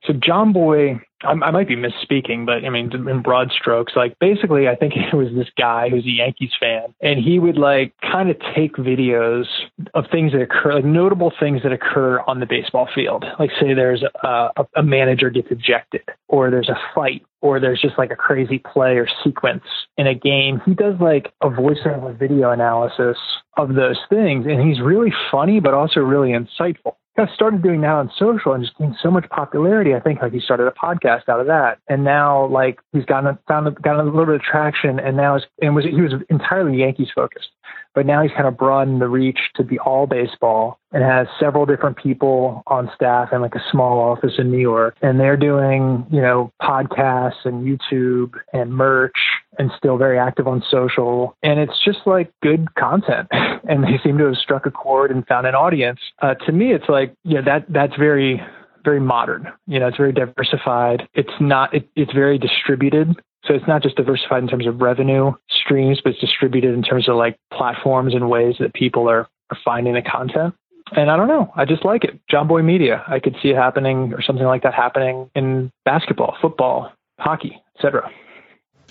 So 0.07 0.12
Jomboy 0.14 1.01
I, 1.22 1.31
I 1.31 1.51
might 1.51 1.68
be 1.68 1.77
misspeaking, 1.77 2.44
but 2.44 2.64
I 2.64 2.70
mean, 2.70 2.92
in 2.92 3.22
broad 3.22 3.51
strokes, 3.51 3.94
like 3.96 4.18
basically, 4.18 4.68
I 4.68 4.77
think 4.77 4.94
it 4.96 5.14
was 5.14 5.29
this 5.35 5.49
guy 5.59 5.88
who's 5.88 6.05
a 6.05 6.11
Yankees 6.11 6.53
fan, 6.59 6.94
and 7.01 7.18
he 7.18 7.38
would 7.38 7.57
like 7.57 7.94
kind 8.01 8.31
of 8.31 8.37
take 8.55 8.77
videos 8.77 9.46
of 9.94 10.05
things 10.11 10.33
that 10.33 10.42
occur, 10.42 10.75
like 10.75 10.85
notable 10.85 11.33
things 11.38 11.62
that 11.62 11.72
occur 11.72 12.20
on 12.27 12.40
the 12.40 12.46
baseball 12.46 12.88
field. 12.94 13.25
Like, 13.38 13.51
say 13.61 13.75
there's 13.75 14.03
a, 14.22 14.49
a 14.77 14.83
manager 14.83 15.31
gets 15.31 15.49
ejected, 15.51 16.03
or 16.29 16.51
there's 16.51 16.68
a 16.68 16.79
fight, 16.94 17.25
or 17.40 17.61
there's 17.61 17.81
just 17.81 17.99
like 17.99 18.11
a 18.11 18.16
crazy 18.16 18.59
play 18.59 18.96
or 18.96 19.09
sequence 19.25 19.64
in 19.96 20.07
a 20.07 20.14
game. 20.14 20.61
He 20.66 20.75
does 20.75 20.94
like 21.01 21.33
a 21.40 21.49
voiceover 21.49 22.16
video 22.16 22.51
analysis 22.51 23.16
of 23.57 23.75
those 23.75 23.99
things, 24.11 24.46
and 24.46 24.66
he's 24.66 24.81
really 24.81 25.12
funny, 25.31 25.61
but 25.61 25.72
also 25.72 26.01
really 26.01 26.31
insightful 26.31 26.96
kind 27.16 27.29
of 27.29 27.35
started 27.35 27.62
doing 27.62 27.81
that 27.81 27.90
on 27.90 28.11
social 28.18 28.52
and 28.52 28.64
just 28.64 28.76
gained 28.79 28.96
so 29.02 29.11
much 29.11 29.29
popularity. 29.31 29.94
I 29.94 30.00
think 30.00 30.20
like 30.20 30.33
he 30.33 30.40
started 30.40 30.66
a 30.66 30.70
podcast 30.70 31.29
out 31.29 31.40
of 31.40 31.46
that, 31.46 31.79
and 31.88 32.05
now 32.05 32.46
like 32.46 32.81
he's 32.92 33.05
gotten 33.05 33.38
found 33.48 33.74
gotten 33.83 34.00
a 34.00 34.11
little 34.11 34.26
bit 34.26 34.37
of 34.37 34.42
traction, 34.42 34.98
and 34.98 35.16
now 35.16 35.37
is 35.37 35.42
and 35.62 35.74
was 35.74 35.85
he 35.85 36.00
was 36.00 36.12
entirely 36.29 36.79
Yankees 36.79 37.09
focused 37.14 37.48
but 37.97 38.05
now 38.05 38.23
he's 38.23 38.31
kind 38.33 38.47
of 38.47 38.59
broadened 38.59 39.01
the 39.01 39.09
reach 39.09 39.39
to 39.55 39.65
be 39.65 39.79
all 39.79 40.07
baseball 40.07 40.79
and 40.93 41.03
has 41.03 41.27
several 41.41 41.65
different 41.65 41.97
people 41.97 42.63
on 42.67 42.91
staff 42.95 43.31
and 43.33 43.41
like 43.41 43.55
a 43.55 43.65
small 43.73 43.99
office 43.99 44.35
in 44.37 44.51
New 44.53 44.61
York. 44.61 44.95
And 45.01 45.19
they're 45.19 45.37
doing, 45.37 46.07
you 46.11 46.21
know, 46.21 46.53
podcasts 46.63 47.47
and 47.47 47.67
YouTube 47.67 48.35
and 48.53 48.71
merch 48.71 49.17
and 49.59 49.71
still 49.79 49.97
very 49.97 50.19
active 50.19 50.47
on 50.47 50.63
social. 50.71 51.35
And 51.43 51.59
it's 51.59 51.83
just 51.83 52.01
like 52.05 52.31
good 52.43 52.75
content. 52.75 53.29
and 53.33 53.83
they 53.83 53.99
seem 54.05 54.19
to 54.19 54.27
have 54.27 54.37
struck 54.37 54.67
a 54.67 54.71
chord 54.71 55.11
and 55.11 55.27
found 55.27 55.47
an 55.47 55.55
audience. 55.55 56.01
Uh, 56.21 56.35
to 56.35 56.53
me, 56.53 56.75
it's 56.75 56.91
like, 56.91 57.15
yeah, 57.25 57.41
that 57.41 57.65
that's 57.71 57.97
very 57.97 58.43
very 58.85 59.01
modern. 59.01 59.49
You 59.67 59.81
know, 59.81 59.89
it's 59.89 59.97
very 59.97 60.13
diversified. 60.13 61.09
It's 61.15 61.33
not. 61.41 61.75
It, 61.75 61.89
it's 61.97 62.13
very 62.13 62.39
distributed. 62.39 63.17
So 63.47 63.55
it's 63.55 63.67
not 63.67 63.83
just 63.83 63.97
diversified 63.97 64.43
in 64.43 64.49
terms 64.49 64.67
of 64.67 64.81
revenue 64.81 65.33
streams, 65.49 66.01
but 66.03 66.13
it's 66.13 66.21
distributed 66.21 66.75
in 66.75 66.83
terms 66.83 67.09
of 67.09 67.17
like 67.17 67.39
platforms 67.53 68.15
and 68.15 68.29
ways 68.29 68.57
that 68.61 68.75
people 68.75 69.09
are, 69.09 69.29
are 69.51 69.59
finding 69.65 69.95
the 69.95 70.03
content. 70.03 70.55
And 70.93 71.11
I 71.11 71.17
don't 71.17 71.29
know. 71.29 71.53
I 71.57 71.65
just 71.65 71.85
like 71.85 72.05
it. 72.05 72.21
Jomboy 72.31 72.65
Media. 72.65 73.03
I 73.09 73.19
could 73.19 73.37
see 73.43 73.49
it 73.49 73.57
happening 73.57 74.13
or 74.13 74.23
something 74.23 74.47
like 74.47 74.63
that 74.63 74.75
happening 74.75 75.31
in 75.35 75.71
basketball, 75.85 76.37
football, 76.41 76.93
hockey, 77.19 77.61
etc. 77.77 78.09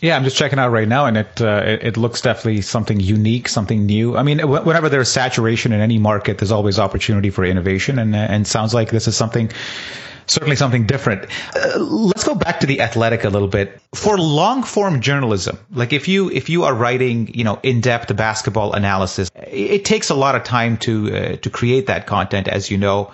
Yeah, 0.01 0.17
I'm 0.17 0.23
just 0.25 0.35
checking 0.35 0.59
out 0.59 0.71
right 0.71 0.87
now, 0.87 1.05
and 1.05 1.17
it, 1.17 1.41
uh, 1.41 1.63
it, 1.65 1.95
looks 1.95 2.21
definitely 2.21 2.61
something 2.61 2.99
unique, 2.99 3.47
something 3.47 3.85
new. 3.85 4.17
I 4.17 4.23
mean, 4.23 4.39
whenever 4.39 4.89
there's 4.89 5.09
saturation 5.09 5.71
in 5.71 5.79
any 5.79 5.97
market, 5.97 6.37
there's 6.37 6.51
always 6.51 6.79
opportunity 6.79 7.29
for 7.29 7.45
innovation, 7.45 7.97
and 7.97 8.13
and 8.15 8.45
sounds 8.45 8.73
like 8.73 8.89
this 8.89 9.07
is 9.07 9.15
something 9.15 9.51
certainly 10.27 10.55
something 10.55 10.85
different. 10.85 11.29
Uh, 11.55 11.79
let's 11.79 12.23
go 12.23 12.35
back 12.35 12.61
to 12.61 12.67
the 12.67 12.81
athletic 12.81 13.23
a 13.23 13.29
little 13.29 13.47
bit. 13.47 13.79
For 13.93 14.17
long 14.17 14.63
form 14.63 15.01
journalism, 15.01 15.57
like 15.71 15.93
if 15.93 16.07
you 16.07 16.29
if 16.29 16.49
you 16.49 16.63
are 16.63 16.73
writing, 16.73 17.33
you 17.33 17.43
know, 17.43 17.59
in 17.63 17.81
depth 17.81 18.15
basketball 18.15 18.73
analysis, 18.73 19.29
it, 19.35 19.71
it, 19.71 19.85
takes 19.85 20.09
a 20.09 20.15
lot 20.15 20.35
of 20.35 20.43
time 20.43 20.77
to 20.79 21.15
uh, 21.15 21.35
to 21.37 21.49
create 21.49 21.87
that 21.87 22.07
content, 22.07 22.47
as 22.47 22.69
you 22.69 22.77
know. 22.77 23.11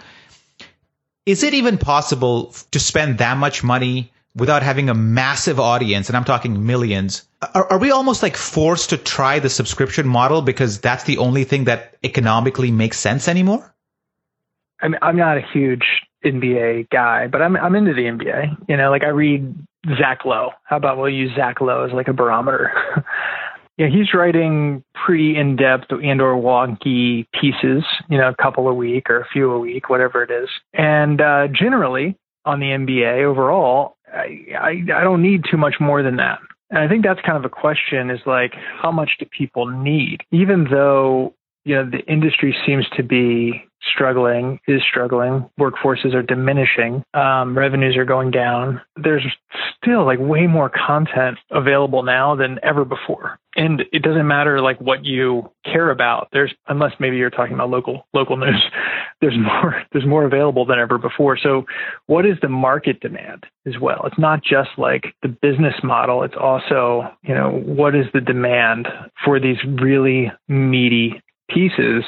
Is 1.26 1.44
it 1.44 1.54
even 1.54 1.78
possible 1.78 2.54
to 2.72 2.80
spend 2.80 3.20
that 3.20 3.38
much 3.38 3.64
money 3.64 4.12
without 4.36 4.64
having 4.64 4.90
a 4.90 4.94
massive 4.94 5.60
audience? 5.60 6.10
And 6.10 6.18
I'm 6.18 6.24
talking 6.24 6.66
millions. 6.66 7.24
Are, 7.54 7.74
are 7.74 7.78
we 7.80 7.92
almost 7.92 8.24
like 8.24 8.36
forced 8.36 8.92
to 8.92 8.98
try 8.98 9.40
the 9.40 9.50
subscription 9.50 10.08
model 10.08 10.42
because 10.42 10.80
that's 10.80 11.04
the 11.06 11.18
only 11.18 11.44
thing 11.44 11.66
that 11.66 11.96
economically 12.04 12.72
makes 12.72 13.00
sense 13.00 13.28
anymore? 13.28 13.74
I 14.82 14.88
mean, 14.88 15.00
I'm 15.02 15.18
not 15.18 15.38
a 15.38 15.42
huge 15.54 15.86
NBA 16.26 16.90
guy, 16.90 17.28
but 17.28 17.42
I'm 17.42 17.56
I'm 17.56 17.76
into 17.76 17.94
the 17.94 18.04
NBA. 18.04 18.68
You 18.68 18.78
know, 18.78 18.90
like 18.90 19.04
I 19.04 19.10
read 19.10 19.56
Zach 19.98 20.26
Lowe. 20.26 20.52
How 20.64 20.78
about 20.78 20.98
we'll 20.98 21.10
use 21.10 21.32
Zach 21.36 21.62
Lowe 21.62 21.86
as 21.86 21.94
like 21.94 22.08
a 22.08 22.14
barometer? 22.14 22.72
yeah, 23.78 23.88
he's 23.88 24.14
writing 24.14 24.84
pretty 25.06 25.36
in-depth 25.38 25.92
and 25.92 26.22
or 26.22 26.36
wonky 26.36 27.26
pieces. 27.34 27.84
You 28.10 28.18
know, 28.18 28.30
a 28.30 28.36
couple 28.42 28.68
a 28.68 28.74
week 28.74 29.10
or 29.10 29.22
a 29.22 29.28
few 29.32 29.52
a 29.52 29.60
week, 29.60 29.90
whatever 29.90 30.24
it 30.24 30.32
is. 30.32 30.50
And 30.74 31.22
uh, 31.22 31.48
generally 31.48 32.18
on 32.46 32.60
the 32.60 32.68
NBA 32.68 33.24
overall, 33.24 33.98
I, 34.14 34.46
I 34.60 34.70
I 34.96 35.04
don't 35.04 35.22
need 35.22 35.46
too 35.50 35.58
much 35.58 35.76
more 35.80 36.04
than 36.04 36.18
that. 36.18 36.40
And 36.70 36.80
I 36.80 36.88
think 36.88 37.04
that's 37.04 37.20
kind 37.22 37.38
of 37.38 37.46
a 37.46 37.50
question 37.50 38.10
is 38.10 38.20
like, 38.26 38.54
how 38.82 38.92
much 38.92 39.12
do 39.20 39.26
people 39.26 39.68
need? 39.68 40.22
Even 40.32 40.68
though, 40.72 41.34
you 41.66 41.76
know, 41.76 41.90
the 41.90 42.00
industry 42.12 42.56
seems 42.66 42.88
to 42.96 43.04
be 43.04 43.66
struggling, 43.94 44.60
is 44.68 44.82
struggling. 44.90 45.50
Workforces 45.60 46.14
are 46.14 46.22
diminishing. 46.22 47.04
Um, 47.14 47.58
revenues 47.58 47.98
are 47.98 48.06
going 48.06 48.32
down. 48.32 48.82
There's 48.96 49.26
still 49.78 50.06
like 50.06 50.20
way 50.20 50.48
more 50.48 50.70
content 50.70 51.40
available 51.50 52.04
now 52.04 52.36
than 52.36 52.60
ever 52.64 52.86
before. 52.86 53.40
And 53.56 53.84
it 53.92 54.02
doesn't 54.02 54.28
matter 54.28 54.62
like 54.62 54.80
what 54.80 55.04
you 55.04 55.52
care 55.66 55.90
about. 55.90 56.30
There's 56.32 56.54
unless 56.68 56.94
maybe 57.00 57.18
you're 57.18 57.30
talking 57.30 57.54
about 57.54 57.70
local 57.70 58.08
local 58.14 58.38
news. 58.38 58.64
There's 59.22 59.38
more 59.38 59.84
there's 59.92 60.06
more 60.06 60.26
available 60.26 60.66
than 60.66 60.80
ever 60.80 60.98
before. 60.98 61.38
So 61.38 61.66
what 62.08 62.26
is 62.26 62.38
the 62.42 62.50
market 62.50 63.00
demand 63.00 63.46
as 63.66 63.76
well? 63.80 64.02
It's 64.06 64.20
not 64.20 64.44
just 64.44 64.70
like 64.78 65.16
the 65.22 65.30
business 65.30 65.76
model. 65.84 66.24
It's 66.24 66.36
also, 66.40 67.10
you 67.24 67.34
know, 67.34 67.52
what 67.52 67.96
is 67.96 68.06
the 68.14 68.22
demand 68.22 68.88
for 69.24 69.40
these 69.40 69.58
really 69.82 70.32
meaty 70.48 71.22
pieces 71.50 72.04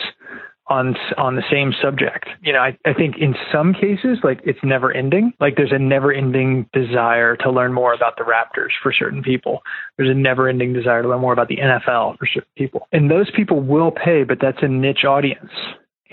on 0.67 0.95
on 1.17 1.35
the 1.35 1.43
same 1.51 1.73
subject. 1.81 2.27
You 2.41 2.53
know, 2.53 2.59
I, 2.59 2.77
I 2.85 2.93
think 2.93 3.17
in 3.17 3.35
some 3.51 3.73
cases, 3.73 4.19
like 4.23 4.39
it's 4.43 4.59
never 4.63 4.91
ending. 4.91 5.33
Like 5.39 5.55
there's 5.55 5.71
a 5.71 5.79
never 5.79 6.11
ending 6.11 6.69
desire 6.73 7.35
to 7.37 7.51
learn 7.51 7.73
more 7.73 7.93
about 7.93 8.17
the 8.17 8.23
Raptors 8.23 8.71
for 8.81 8.93
certain 8.93 9.21
people. 9.21 9.61
There's 9.97 10.09
a 10.09 10.13
never 10.13 10.47
ending 10.47 10.73
desire 10.73 11.01
to 11.01 11.09
learn 11.09 11.21
more 11.21 11.33
about 11.33 11.49
the 11.49 11.57
NFL 11.57 12.17
for 12.17 12.27
certain 12.27 12.51
people. 12.57 12.87
And 12.91 13.11
those 13.11 13.29
people 13.35 13.59
will 13.59 13.91
pay, 13.91 14.23
but 14.23 14.39
that's 14.41 14.59
a 14.61 14.67
niche 14.67 15.03
audience. 15.03 15.51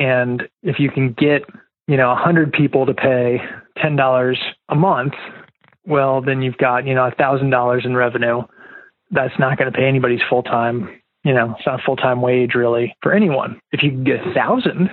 And 0.01 0.49
if 0.63 0.81
you 0.81 0.91
can 0.91 1.13
get, 1.13 1.43
you 1.87 1.97
know, 1.97 2.11
a 2.11 2.17
hundred 2.17 2.53
people 2.53 2.87
to 2.87 2.95
pay 2.95 3.39
ten 3.81 3.95
dollars 3.95 4.39
a 4.69 4.75
month, 4.75 5.15
well 5.87 6.21
then 6.21 6.43
you've 6.43 6.57
got, 6.57 6.87
you 6.87 6.95
know, 6.95 7.07
a 7.07 7.13
thousand 7.13 7.51
dollars 7.51 7.85
in 7.85 7.95
revenue. 7.95 8.43
That's 9.13 9.39
not 9.39 9.59
going 9.59 9.71
to 9.71 9.77
pay 9.77 9.87
anybody's 9.87 10.21
full 10.29 10.43
time 10.43 11.01
you 11.25 11.35
know, 11.35 11.55
it's 11.59 11.67
not 11.67 11.81
a 11.81 11.83
full 11.85 11.97
time 11.97 12.23
wage 12.23 12.55
really 12.55 12.95
for 13.03 13.13
anyone. 13.13 13.61
If 13.73 13.83
you 13.83 13.91
can 13.91 14.05
get 14.05 14.27
a 14.27 14.33
thousand, 14.33 14.91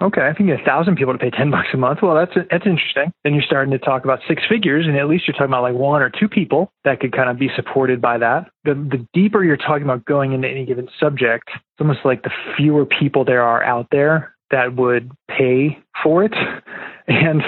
okay, 0.00 0.28
you 0.28 0.34
can 0.36 0.46
get 0.46 0.60
a 0.60 0.64
thousand 0.64 0.96
people 0.96 1.12
to 1.12 1.18
pay 1.18 1.30
ten 1.30 1.50
bucks 1.56 1.68
a 1.74 1.76
month, 1.76 2.00
well, 2.02 2.14
that's 2.14 2.32
that's 2.50 2.66
interesting. 2.66 3.12
Then 3.24 3.34
you're 3.34 3.42
starting 3.42 3.72
to 3.72 3.78
talk 3.78 4.04
about 4.04 4.20
six 4.28 4.42
figures, 4.48 4.86
and 4.86 4.96
at 4.96 5.08
least 5.08 5.26
you're 5.26 5.34
talking 5.34 5.46
about 5.46 5.62
like 5.62 5.74
one 5.74 6.02
or 6.02 6.10
two 6.10 6.28
people 6.28 6.70
that 6.84 7.00
could 7.00 7.12
kind 7.12 7.28
of 7.28 7.38
be 7.38 7.50
supported 7.56 8.00
by 8.00 8.18
that. 8.18 8.48
The 8.64 8.74
the 8.74 9.06
deeper 9.12 9.42
you're 9.42 9.56
talking 9.56 9.84
about 9.84 10.04
going 10.04 10.32
into 10.32 10.48
any 10.48 10.64
given 10.64 10.88
subject, 11.00 11.48
it's 11.48 11.80
almost 11.80 12.00
like 12.04 12.22
the 12.22 12.32
fewer 12.56 12.86
people 12.86 13.24
there 13.24 13.42
are 13.42 13.62
out 13.62 13.88
there 13.90 14.35
that 14.50 14.76
would 14.76 15.10
pay 15.28 15.78
for 16.02 16.24
it, 16.24 16.34
and 17.08 17.42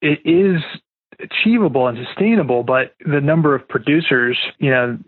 it 0.00 0.20
is 0.24 0.62
achievable 1.20 1.86
and 1.86 1.98
sustainable, 2.06 2.62
but 2.62 2.94
the 3.04 3.20
number 3.20 3.54
of 3.54 3.66
producers, 3.68 4.38
you 4.58 4.70
know, 4.70 4.98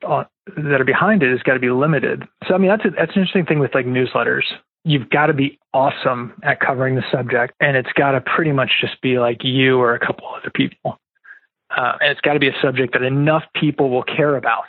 that 0.57 0.81
are 0.81 0.85
behind 0.85 1.23
it 1.23 1.31
has 1.31 1.43
got 1.43 1.55
to 1.55 1.61
be 1.61 1.71
limited. 1.71 2.25
So 2.47 2.55
I 2.55 2.59
mean, 2.59 2.69
that's 2.69 2.85
a, 2.85 2.91
that's 2.91 3.17
an 3.17 3.23
interesting 3.23 3.47
thing 3.47 3.59
with 3.59 3.75
like 3.75 3.87
newsletters. 3.87 4.45
You've 4.85 5.11
got 5.11 5.27
to 5.27 5.33
be 5.33 5.59
awesome 5.75 6.35
at 6.45 6.61
covering 6.61 6.95
the 6.95 7.03
subject, 7.11 7.55
and 7.61 7.77
it's 7.77 7.93
got 7.95 8.12
to 8.12 8.21
pretty 8.21 8.53
much 8.53 8.71
just 8.81 9.01
be 9.03 9.19
like 9.19 9.39
you 9.43 9.79
or 9.79 9.95
a 9.95 9.99
couple 9.99 10.29
other 10.29 10.51
people, 10.55 10.99
uh, 11.77 11.95
and 12.01 12.11
it's 12.12 12.21
got 12.21 12.35
to 12.35 12.41
be 12.41 12.49
a 12.49 12.57
subject 12.62 12.93
that 12.93 13.03
enough 13.03 13.43
people 13.55 13.91
will 13.91 14.05
care 14.05 14.37
about. 14.37 14.67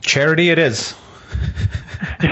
Charity, 0.00 0.50
it 0.50 0.58
is. 0.58 0.94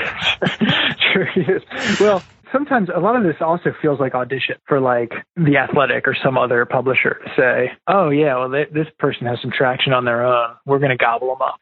Charity 1.12 1.41
is. 1.53 1.62
Well, 2.01 2.23
sometimes 2.53 2.88
a 2.95 3.01
lot 3.01 3.17
of 3.17 3.23
this 3.23 3.37
also 3.41 3.73
feels 3.81 3.99
like 3.99 4.15
audition 4.15 4.57
for 4.67 4.81
like 4.81 5.12
the 5.37 5.57
athletic 5.57 6.07
or 6.07 6.17
some 6.23 6.38
other 6.38 6.65
publisher 6.65 7.21
to 7.25 7.31
say, 7.37 7.73
oh 7.88 8.11
yeah, 8.11 8.37
well 8.38 8.51
they, 8.51 8.65
this 8.73 8.87
person 8.99 9.27
has 9.27 9.38
some 9.41 9.51
traction 9.51 9.93
on 9.93 10.05
their 10.05 10.25
own. 10.25 10.57
We're 10.67 10.79
going 10.79 10.91
to 10.91 10.97
gobble 10.97 11.29
them 11.29 11.43
up. 11.43 11.59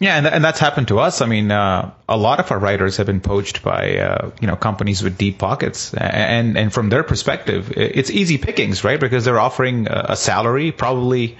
Yeah, 0.00 0.16
and, 0.16 0.26
and 0.28 0.44
that's 0.44 0.60
happened 0.60 0.88
to 0.88 1.00
us. 1.00 1.22
I 1.22 1.26
mean, 1.26 1.50
uh, 1.50 1.92
a 2.08 2.16
lot 2.16 2.38
of 2.38 2.52
our 2.52 2.58
writers 2.58 2.98
have 2.98 3.06
been 3.06 3.20
poached 3.20 3.64
by 3.64 3.96
uh, 3.96 4.30
you 4.40 4.46
know 4.46 4.54
companies 4.54 5.02
with 5.02 5.18
deep 5.18 5.38
pockets, 5.38 5.92
and 5.92 6.56
and 6.56 6.72
from 6.72 6.88
their 6.88 7.02
perspective, 7.02 7.72
it's 7.76 8.08
easy 8.08 8.38
pickings, 8.38 8.84
right? 8.84 9.00
Because 9.00 9.24
they're 9.24 9.40
offering 9.40 9.88
a 9.90 10.14
salary, 10.14 10.70
probably 10.70 11.36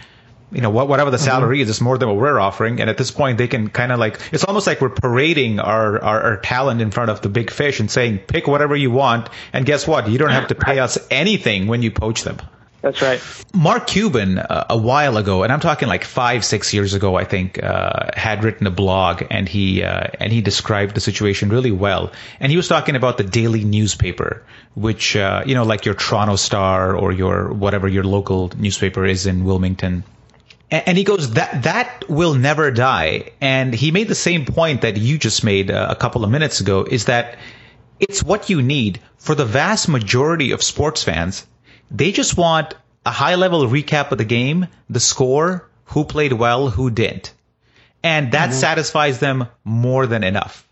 you 0.51 0.61
know 0.61 0.71
whatever 0.71 1.11
the 1.11 1.19
salary 1.19 1.57
mm-hmm. 1.57 1.63
is, 1.63 1.71
it's 1.71 1.81
more 1.81 1.99
than 1.99 2.09
what 2.09 2.17
we're 2.17 2.39
offering, 2.41 2.81
and 2.81 2.89
at 2.89 2.97
this 2.97 3.11
point, 3.11 3.39
they 3.39 3.49
can 3.49 3.69
kind 3.69 3.93
of 3.93 3.99
like 3.99 4.19
it's 4.33 4.45
almost 4.45 4.67
like 4.67 4.81
we're 4.81 4.89
parading 4.89 5.61
our, 5.61 6.03
our, 6.03 6.23
our 6.23 6.37
talent 6.39 6.81
in 6.81 6.91
front 6.91 7.11
of 7.11 7.21
the 7.21 7.29
big 7.29 7.51
fish 7.51 7.81
and 7.81 7.91
saying, 7.91 8.19
pick 8.19 8.47
whatever 8.47 8.75
you 8.75 8.91
want, 8.91 9.29
and 9.53 9.67
guess 9.67 9.87
what? 9.87 10.09
You 10.09 10.19
don't 10.19 10.31
have 10.31 10.49
to 10.49 10.55
pay 10.55 10.79
us 10.79 10.99
anything 11.11 11.67
when 11.67 11.83
you 11.83 11.91
poach 11.91 12.23
them. 12.23 12.39
That's 12.81 13.03
right. 13.03 13.21
Mark 13.53 13.89
Cuban, 13.89 14.39
uh, 14.39 14.67
a 14.71 14.79
while 14.79 15.17
ago, 15.17 15.43
and 15.43 15.53
I'm 15.53 15.59
talking 15.59 15.89
like 15.89 16.05
five, 16.05 16.45
six 16.45 16.73
years 16.73 16.95
ago, 16.95 17.17
I 17.17 17.25
think, 17.25 17.61
uh, 17.61 18.11
had 18.15 18.45
written 18.45 18.69
a 18.69 18.71
blog, 18.71 19.25
and 19.31 19.49
he 19.49 19.83
uh, 19.83 20.07
and 20.21 20.33
he 20.33 20.43
described 20.43 20.95
the 20.95 21.01
situation 21.01 21.49
really 21.49 21.73
well. 21.73 22.13
And 22.39 22.51
he 22.53 22.57
was 22.57 22.69
talking 22.69 22.95
about 22.95 23.19
the 23.19 23.25
daily 23.25 23.65
newspaper, 23.65 24.45
which 24.77 25.17
uh, 25.17 25.43
you 25.45 25.55
know, 25.55 25.65
like 25.65 25.87
your 25.87 25.95
Toronto 25.95 26.37
Star 26.37 26.97
or 26.97 27.11
your 27.11 27.53
whatever 27.53 27.89
your 27.89 28.05
local 28.05 28.53
newspaper 28.57 29.05
is 29.05 29.27
in 29.27 29.45
Wilmington. 29.45 30.05
And, 30.71 30.99
he 30.99 31.05
goes 31.05 31.31
that 31.31 31.63
that 31.63 32.05
will 32.11 32.35
never 32.35 32.71
die. 32.71 33.31
And 33.41 33.73
he 33.73 33.91
made 33.91 34.09
the 34.09 34.15
same 34.15 34.45
point 34.45 34.83
that 34.83 34.99
you 34.99 35.17
just 35.17 35.43
made 35.43 35.71
uh, 35.71 35.87
a 35.89 35.97
couple 35.97 36.25
of 36.25 36.31
minutes 36.31 36.61
ago, 36.61 36.85
is 36.85 37.07
that 37.07 37.39
it's 37.99 38.23
what 38.23 38.51
you 38.51 38.61
need 38.61 39.01
for 39.17 39.35
the 39.35 39.47
vast 39.47 39.89
majority 39.89 40.53
of 40.53 40.63
sports 40.63 41.03
fans 41.03 41.47
they 41.91 42.13
just 42.13 42.37
want 42.37 42.75
a 43.07 43.11
high 43.11 43.37
level 43.37 43.67
recap 43.67 44.13
of 44.13 44.19
the 44.19 44.25
game, 44.25 44.67
the 44.91 45.01
score, 45.01 45.69
who 45.87 46.05
played 46.05 46.33
well, 46.33 46.69
who 46.69 46.91
didn't. 46.91 47.33
And 48.03 48.33
that 48.33 48.51
mm-hmm. 48.51 48.59
satisfies 48.59 49.19
them 49.19 49.49
more 49.65 50.07
than 50.07 50.23
enough. 50.23 50.67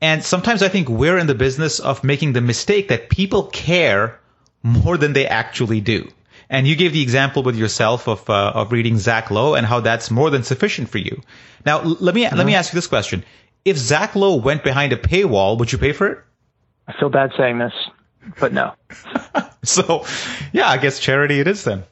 And 0.00 0.24
sometimes 0.24 0.62
I 0.62 0.68
think 0.68 0.88
we're 0.88 1.18
in 1.18 1.26
the 1.26 1.34
business 1.34 1.78
of 1.78 2.02
making 2.02 2.32
the 2.32 2.40
mistake 2.40 2.88
that 2.88 3.08
people 3.08 3.44
care 3.44 4.18
more 4.62 4.96
than 4.96 5.12
they 5.12 5.26
actually 5.26 5.80
do. 5.80 6.10
And 6.48 6.66
you 6.66 6.76
gave 6.76 6.92
the 6.92 7.02
example 7.02 7.42
with 7.42 7.56
yourself 7.56 8.08
of 8.08 8.28
uh, 8.28 8.52
of 8.54 8.72
reading 8.72 8.98
Zach 8.98 9.30
Lowe 9.30 9.54
and 9.54 9.66
how 9.66 9.80
that's 9.80 10.10
more 10.10 10.30
than 10.30 10.42
sufficient 10.42 10.88
for 10.88 10.98
you. 10.98 11.22
Now, 11.64 11.82
let 11.82 12.14
me 12.14 12.24
mm-hmm. 12.24 12.36
let 12.36 12.46
me 12.46 12.54
ask 12.54 12.72
you 12.72 12.76
this 12.76 12.86
question: 12.86 13.24
If 13.64 13.76
Zach 13.76 14.14
Lowe 14.14 14.36
went 14.36 14.64
behind 14.64 14.92
a 14.92 14.96
paywall, 14.96 15.58
would 15.58 15.72
you 15.72 15.78
pay 15.78 15.92
for 15.92 16.06
it? 16.08 16.18
I 16.86 16.92
feel 16.98 17.10
bad 17.10 17.30
saying 17.36 17.58
this 17.58 17.72
but 18.38 18.52
no. 18.52 18.74
so, 19.62 20.04
yeah, 20.52 20.68
I 20.68 20.78
guess 20.78 20.98
charity 20.98 21.40
it 21.40 21.46
is 21.46 21.64
then. 21.64 21.84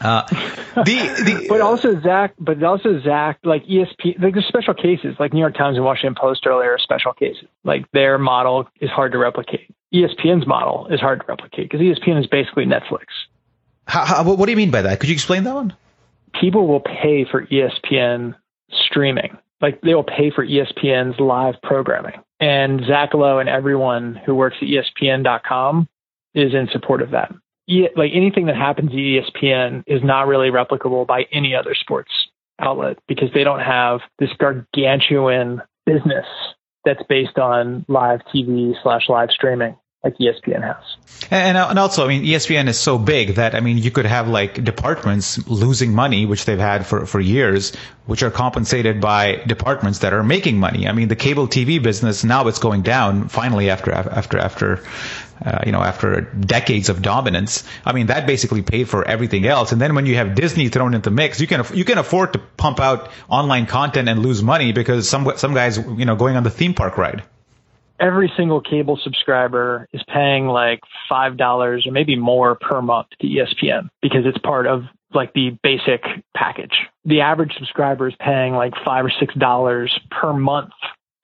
Uh, 0.00 0.26
the, 0.74 1.22
the 1.24 1.46
but 1.48 1.60
also 1.60 2.00
Zach, 2.00 2.34
but 2.38 2.62
also 2.62 3.00
Zach, 3.00 3.38
like 3.44 3.64
ESP, 3.64 4.20
like 4.20 4.34
there's 4.34 4.46
special 4.46 4.74
cases, 4.74 5.16
like 5.20 5.32
New 5.32 5.40
York 5.40 5.56
Times 5.56 5.76
and 5.76 5.84
Washington 5.84 6.16
Post 6.20 6.46
earlier, 6.46 6.76
special 6.78 7.12
cases. 7.12 7.44
Like 7.62 7.90
their 7.92 8.18
model 8.18 8.68
is 8.80 8.90
hard 8.90 9.12
to 9.12 9.18
replicate. 9.18 9.72
ESPN's 9.92 10.46
model 10.46 10.88
is 10.88 11.00
hard 11.00 11.20
to 11.20 11.26
replicate 11.28 11.70
because 11.70 11.80
ESPN 11.80 12.18
is 12.18 12.26
basically 12.26 12.64
Netflix. 12.64 13.06
How, 13.86 14.04
how, 14.04 14.22
what 14.22 14.46
do 14.46 14.50
you 14.50 14.56
mean 14.56 14.70
by 14.70 14.82
that? 14.82 15.00
Could 15.00 15.08
you 15.08 15.14
explain 15.14 15.44
that 15.44 15.54
one? 15.54 15.76
People 16.40 16.66
will 16.66 16.80
pay 16.80 17.24
for 17.30 17.46
ESPN 17.46 18.34
streaming. 18.70 19.36
Like 19.60 19.80
they 19.82 19.94
will 19.94 20.04
pay 20.04 20.30
for 20.30 20.46
ESPN's 20.46 21.18
live 21.20 21.54
programming. 21.62 22.20
And 22.40 22.82
Zach 22.86 23.14
Lowe 23.14 23.38
and 23.38 23.48
everyone 23.48 24.20
who 24.26 24.34
works 24.34 24.56
at 24.60 24.68
ESPN.com 24.68 25.88
is 26.34 26.52
in 26.52 26.68
support 26.72 27.00
of 27.00 27.12
that. 27.12 27.32
like 27.96 28.10
anything 28.12 28.46
that 28.46 28.56
happens 28.56 28.90
at 28.90 28.96
ESPN 28.96 29.82
is 29.86 30.02
not 30.02 30.26
really 30.26 30.50
replicable 30.50 31.06
by 31.06 31.26
any 31.32 31.54
other 31.54 31.74
sports 31.74 32.10
outlet 32.58 32.98
because 33.08 33.30
they 33.32 33.44
don't 33.44 33.60
have 33.60 34.00
this 34.18 34.30
gargantuan 34.38 35.62
business 35.86 36.26
that's 36.84 37.02
based 37.08 37.38
on 37.38 37.84
live 37.88 38.20
TV 38.34 38.74
slash 38.82 39.08
live 39.08 39.30
streaming 39.30 39.76
like 40.04 40.18
ESPN 40.18 40.62
has. 40.62 40.84
And, 41.30 41.56
and 41.56 41.78
also, 41.78 42.04
I 42.04 42.08
mean, 42.08 42.24
ESPN 42.24 42.68
is 42.68 42.78
so 42.78 42.98
big 42.98 43.36
that 43.36 43.54
I 43.54 43.60
mean, 43.60 43.78
you 43.78 43.90
could 43.90 44.04
have 44.04 44.28
like 44.28 44.62
departments 44.62 45.48
losing 45.48 45.94
money, 45.94 46.26
which 46.26 46.44
they've 46.44 46.58
had 46.58 46.86
for 46.86 47.06
for 47.06 47.20
years, 47.20 47.74
which 48.04 48.22
are 48.22 48.30
compensated 48.30 49.00
by 49.00 49.36
departments 49.36 50.00
that 50.00 50.12
are 50.12 50.22
making 50.22 50.58
money. 50.60 50.86
I 50.86 50.92
mean, 50.92 51.08
the 51.08 51.16
cable 51.16 51.48
TV 51.48 51.82
business 51.82 52.22
now 52.22 52.46
it's 52.48 52.58
going 52.58 52.82
down 52.82 53.28
finally 53.28 53.70
after 53.70 53.92
after 53.92 54.38
after. 54.38 54.84
Uh, 55.44 55.58
you 55.66 55.72
know, 55.72 55.82
after 55.82 56.20
decades 56.20 56.88
of 56.88 57.02
dominance, 57.02 57.64
I 57.84 57.92
mean 57.92 58.06
that 58.06 58.24
basically 58.24 58.62
paid 58.62 58.88
for 58.88 59.04
everything 59.04 59.44
else. 59.44 59.72
And 59.72 59.80
then 59.80 59.96
when 59.96 60.06
you 60.06 60.14
have 60.14 60.36
Disney 60.36 60.68
thrown 60.68 60.94
into 60.94 61.10
the 61.10 61.14
mix, 61.14 61.40
you 61.40 61.48
can 61.48 61.64
you 61.74 61.84
can 61.84 61.98
afford 61.98 62.34
to 62.34 62.38
pump 62.38 62.78
out 62.78 63.10
online 63.28 63.66
content 63.66 64.08
and 64.08 64.20
lose 64.20 64.44
money 64.44 64.70
because 64.70 65.08
some 65.08 65.32
some 65.36 65.52
guys 65.52 65.76
you 65.76 66.04
know 66.04 66.14
going 66.14 66.36
on 66.36 66.44
the 66.44 66.50
theme 66.50 66.72
park 66.72 66.96
ride 66.96 67.24
every 68.00 68.32
single 68.36 68.60
cable 68.60 68.98
subscriber 69.02 69.88
is 69.92 70.02
paying 70.12 70.46
like 70.46 70.80
five 71.08 71.36
dollars 71.36 71.86
or 71.86 71.92
maybe 71.92 72.16
more 72.16 72.56
per 72.56 72.82
month 72.82 73.08
to 73.20 73.26
ESPN 73.26 73.88
because 74.02 74.26
it's 74.26 74.38
part 74.38 74.66
of 74.66 74.84
like 75.12 75.32
the 75.34 75.56
basic 75.62 76.02
package. 76.36 76.74
The 77.04 77.20
average 77.20 77.54
subscriber 77.56 78.08
is 78.08 78.14
paying 78.18 78.54
like 78.54 78.74
five 78.84 79.04
or 79.04 79.12
six 79.20 79.34
dollars 79.34 79.96
per 80.10 80.32
month 80.32 80.72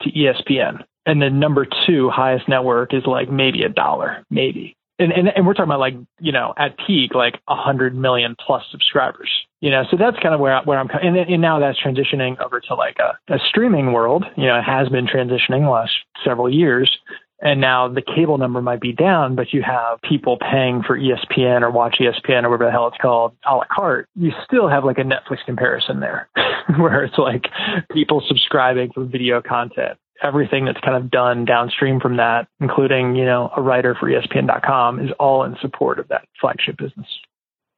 to 0.03 0.11
ESPN. 0.11 0.85
And 1.07 1.21
the 1.21 1.31
number 1.31 1.67
two 1.87 2.11
highest 2.11 2.49
network 2.49 2.95
is 2.95 3.05
like 3.07 3.31
maybe 3.31 3.63
a 3.65 3.69
dollar, 3.69 4.25
maybe 4.31 4.77
and, 5.01 5.13
and, 5.13 5.29
and 5.35 5.47
we're 5.47 5.55
talking 5.55 5.71
about 5.71 5.81
like, 5.81 5.95
you 6.21 6.31
know, 6.31 6.53
at 6.57 6.77
peak, 6.87 7.15
like 7.15 7.41
a 7.49 7.57
hundred 7.57 7.97
million 7.97 8.37
plus 8.39 8.63
subscribers, 8.71 9.31
you 9.61 9.71
know, 9.71 9.85
so 9.91 9.97
that's 9.97 10.19
kind 10.23 10.35
of 10.35 10.41
where, 10.41 10.61
where 10.65 10.79
I'm, 10.79 10.89
and, 11.03 11.17
and 11.17 11.41
now 11.43 11.59
that's 11.59 11.79
transitioning 11.81 12.39
over 12.41 12.61
to 12.61 12.75
like 12.75 12.97
a, 12.99 13.35
a 13.35 13.39
streaming 13.49 13.93
world, 13.93 14.25
you 14.37 14.47
know, 14.47 14.59
it 14.59 14.63
has 14.63 14.89
been 14.91 15.07
transitioning 15.07 15.65
the 15.65 15.71
last 15.71 15.93
several 16.25 16.53
years. 16.53 16.99
And 17.43 17.59
now 17.59 17.89
the 17.89 18.03
cable 18.03 18.37
number 18.37 18.61
might 18.61 18.83
be 18.83 18.93
down, 18.93 19.35
but 19.35 19.55
you 19.55 19.63
have 19.63 19.99
people 20.03 20.37
paying 20.39 20.83
for 20.83 20.99
ESPN 20.99 21.63
or 21.63 21.71
watch 21.71 21.97
ESPN 21.99 22.45
or 22.45 22.51
whatever 22.51 22.67
the 22.67 22.71
hell 22.71 22.89
it's 22.89 22.99
called 23.01 23.35
a 23.47 23.57
la 23.57 23.65
carte. 23.71 24.07
You 24.15 24.33
still 24.45 24.69
have 24.69 24.85
like 24.85 24.99
a 24.99 25.05
Netflix 25.05 25.39
comparison 25.47 26.01
there 26.01 26.29
where 26.79 27.03
it's 27.03 27.17
like 27.17 27.47
people 27.93 28.23
subscribing 28.29 28.93
for 28.93 29.05
video 29.05 29.41
content 29.41 29.99
everything 30.23 30.65
that's 30.65 30.81
kind 30.81 30.97
of 30.97 31.11
done 31.11 31.45
downstream 31.45 32.01
from 32.01 32.17
that, 32.17 32.49
including, 32.61 33.17
you 33.17 33.25
know, 33.25 33.51
a 33.57 33.63
writer 33.63 33.95
for 33.99 34.09
ESPN.com, 34.09 35.01
is 35.01 35.11
all 35.19 35.45
in 35.45 35.57
support 35.61 35.99
of 35.99 36.09
that 36.09 36.27
flagship 36.41 36.77
business. 36.77 37.07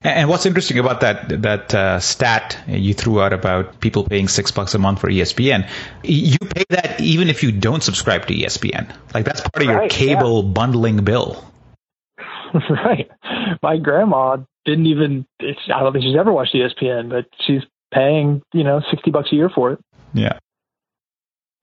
And 0.04 0.28
what's 0.28 0.46
interesting 0.46 0.78
about 0.78 1.00
that 1.02 1.42
that 1.42 1.72
uh, 1.72 2.00
stat 2.00 2.58
you 2.66 2.92
threw 2.92 3.20
out 3.20 3.32
about 3.32 3.78
people 3.78 4.02
paying 4.02 4.26
six 4.26 4.50
bucks 4.50 4.74
a 4.74 4.78
month 4.78 5.00
for 5.00 5.08
ESPN, 5.08 5.68
you 6.02 6.38
pay 6.38 6.64
that 6.70 7.00
even 7.00 7.28
if 7.28 7.44
you 7.44 7.52
don't 7.52 7.84
subscribe 7.84 8.26
to 8.26 8.34
ESPN. 8.34 8.92
Like 9.14 9.24
that's 9.24 9.40
part 9.42 9.62
of 9.62 9.68
right, 9.68 9.82
your 9.82 9.88
cable 9.88 10.42
yeah. 10.42 10.50
bundling 10.50 11.04
bill. 11.04 11.44
right. 12.70 13.08
My 13.62 13.76
grandma 13.76 14.38
didn't 14.64 14.86
even. 14.86 15.24
I 15.40 15.80
don't 15.80 15.92
think 15.92 16.04
she's 16.04 16.16
ever 16.18 16.32
watched 16.32 16.54
ESPN, 16.54 17.08
but 17.08 17.26
she's 17.46 17.62
paying 17.94 18.42
you 18.52 18.64
know 18.64 18.82
sixty 18.90 19.12
bucks 19.12 19.30
a 19.30 19.36
year 19.36 19.50
for 19.54 19.72
it. 19.72 19.78
Yeah. 20.14 20.38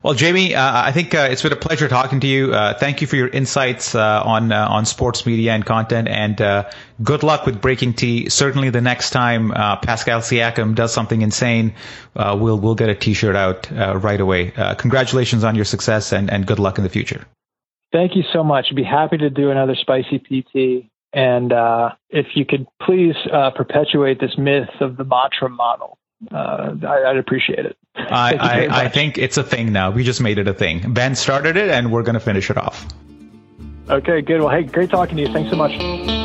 Well, 0.02 0.14
Jamie, 0.14 0.56
uh, 0.56 0.82
I 0.86 0.94
think 0.94 1.14
uh, 1.14 1.28
it's 1.30 1.42
been 1.42 1.52
a 1.52 1.58
pleasure 1.58 1.90
talking 1.90 2.22
to 2.22 2.28
you. 2.28 2.54
Uh, 2.54 2.74
thank 2.74 3.02
you 3.02 3.08
for 3.08 3.18
your 3.18 3.28
insights 3.28 3.96
uh, 3.96 4.24
on 4.24 4.50
uh, 4.50 4.66
on 4.70 4.86
sports 4.86 5.26
media 5.26 5.52
and 5.52 5.66
content, 5.66 6.08
and 6.08 6.40
uh, 6.40 6.70
good 7.04 7.22
luck 7.22 7.46
with 7.46 7.60
Breaking 7.60 7.94
T. 7.94 8.30
Certainly, 8.30 8.70
the 8.70 8.80
next 8.80 9.10
time 9.10 9.50
Pascal 9.52 10.22
Siakam 10.22 10.74
does 10.74 10.94
something 10.94 11.22
insane, 11.22 11.76
we'll 12.16 12.58
we'll 12.58 12.76
get 12.76 12.88
a 12.88 12.96
T-shirt 12.96 13.36
out 13.36 13.70
right 13.72 14.22
away. 14.22 14.52
congratulations 14.78 15.44
on 15.44 15.56
your 15.56 15.66
success, 15.66 16.14
and, 16.14 16.32
and 16.32 16.48
good 16.48 16.60
luck 16.60 16.78
in 16.78 16.86
the 16.86 16.90
future. 16.90 17.26
Thank 17.92 18.16
you 18.16 18.24
so 18.32 18.42
much. 18.42 18.68
I'd 18.70 18.78
be 18.78 18.84
happy 18.86 19.18
to 19.18 19.30
do 19.30 19.52
another 19.52 19.76
spicy 19.76 20.20
PT. 20.20 20.90
And 21.12 21.52
if 22.10 22.28
you 22.36 22.46
could 22.46 22.68
please 22.82 23.16
perpetuate 23.54 24.22
this 24.22 24.38
myth 24.38 24.70
of 24.80 24.96
the 24.96 25.04
Mottram 25.04 25.58
model 25.58 25.99
uh, 26.32 26.76
I, 26.88 27.14
would 27.14 27.18
appreciate 27.18 27.66
it. 27.66 27.78
I, 27.96 28.36
I, 28.36 28.84
I, 28.86 28.90
think 28.90 29.18
it's 29.18 29.38
a 29.38 29.44
thing 29.44 29.72
now. 29.72 29.92
We 29.92 30.04
just 30.04 30.22
made 30.22 30.38
it 30.38 30.48
a 30.48 30.54
thing. 30.54 30.94
Ben 30.94 31.16
started 31.16 31.58
it, 31.58 31.70
and 31.70 31.92
we're 31.92 32.04
going 32.04 32.16
to 32.16 32.20
finish 32.20 32.50
it 32.50 32.58
off. 32.58 32.86
Okay, 33.90 34.22
good. 34.22 34.40
Well, 34.40 34.50
hey, 34.50 34.64
great 34.64 34.90
talking 34.90 35.18
to 35.18 35.24
you. 35.24 35.34
Thanks 35.34 35.50
so 35.50 35.56
much. 35.56 36.19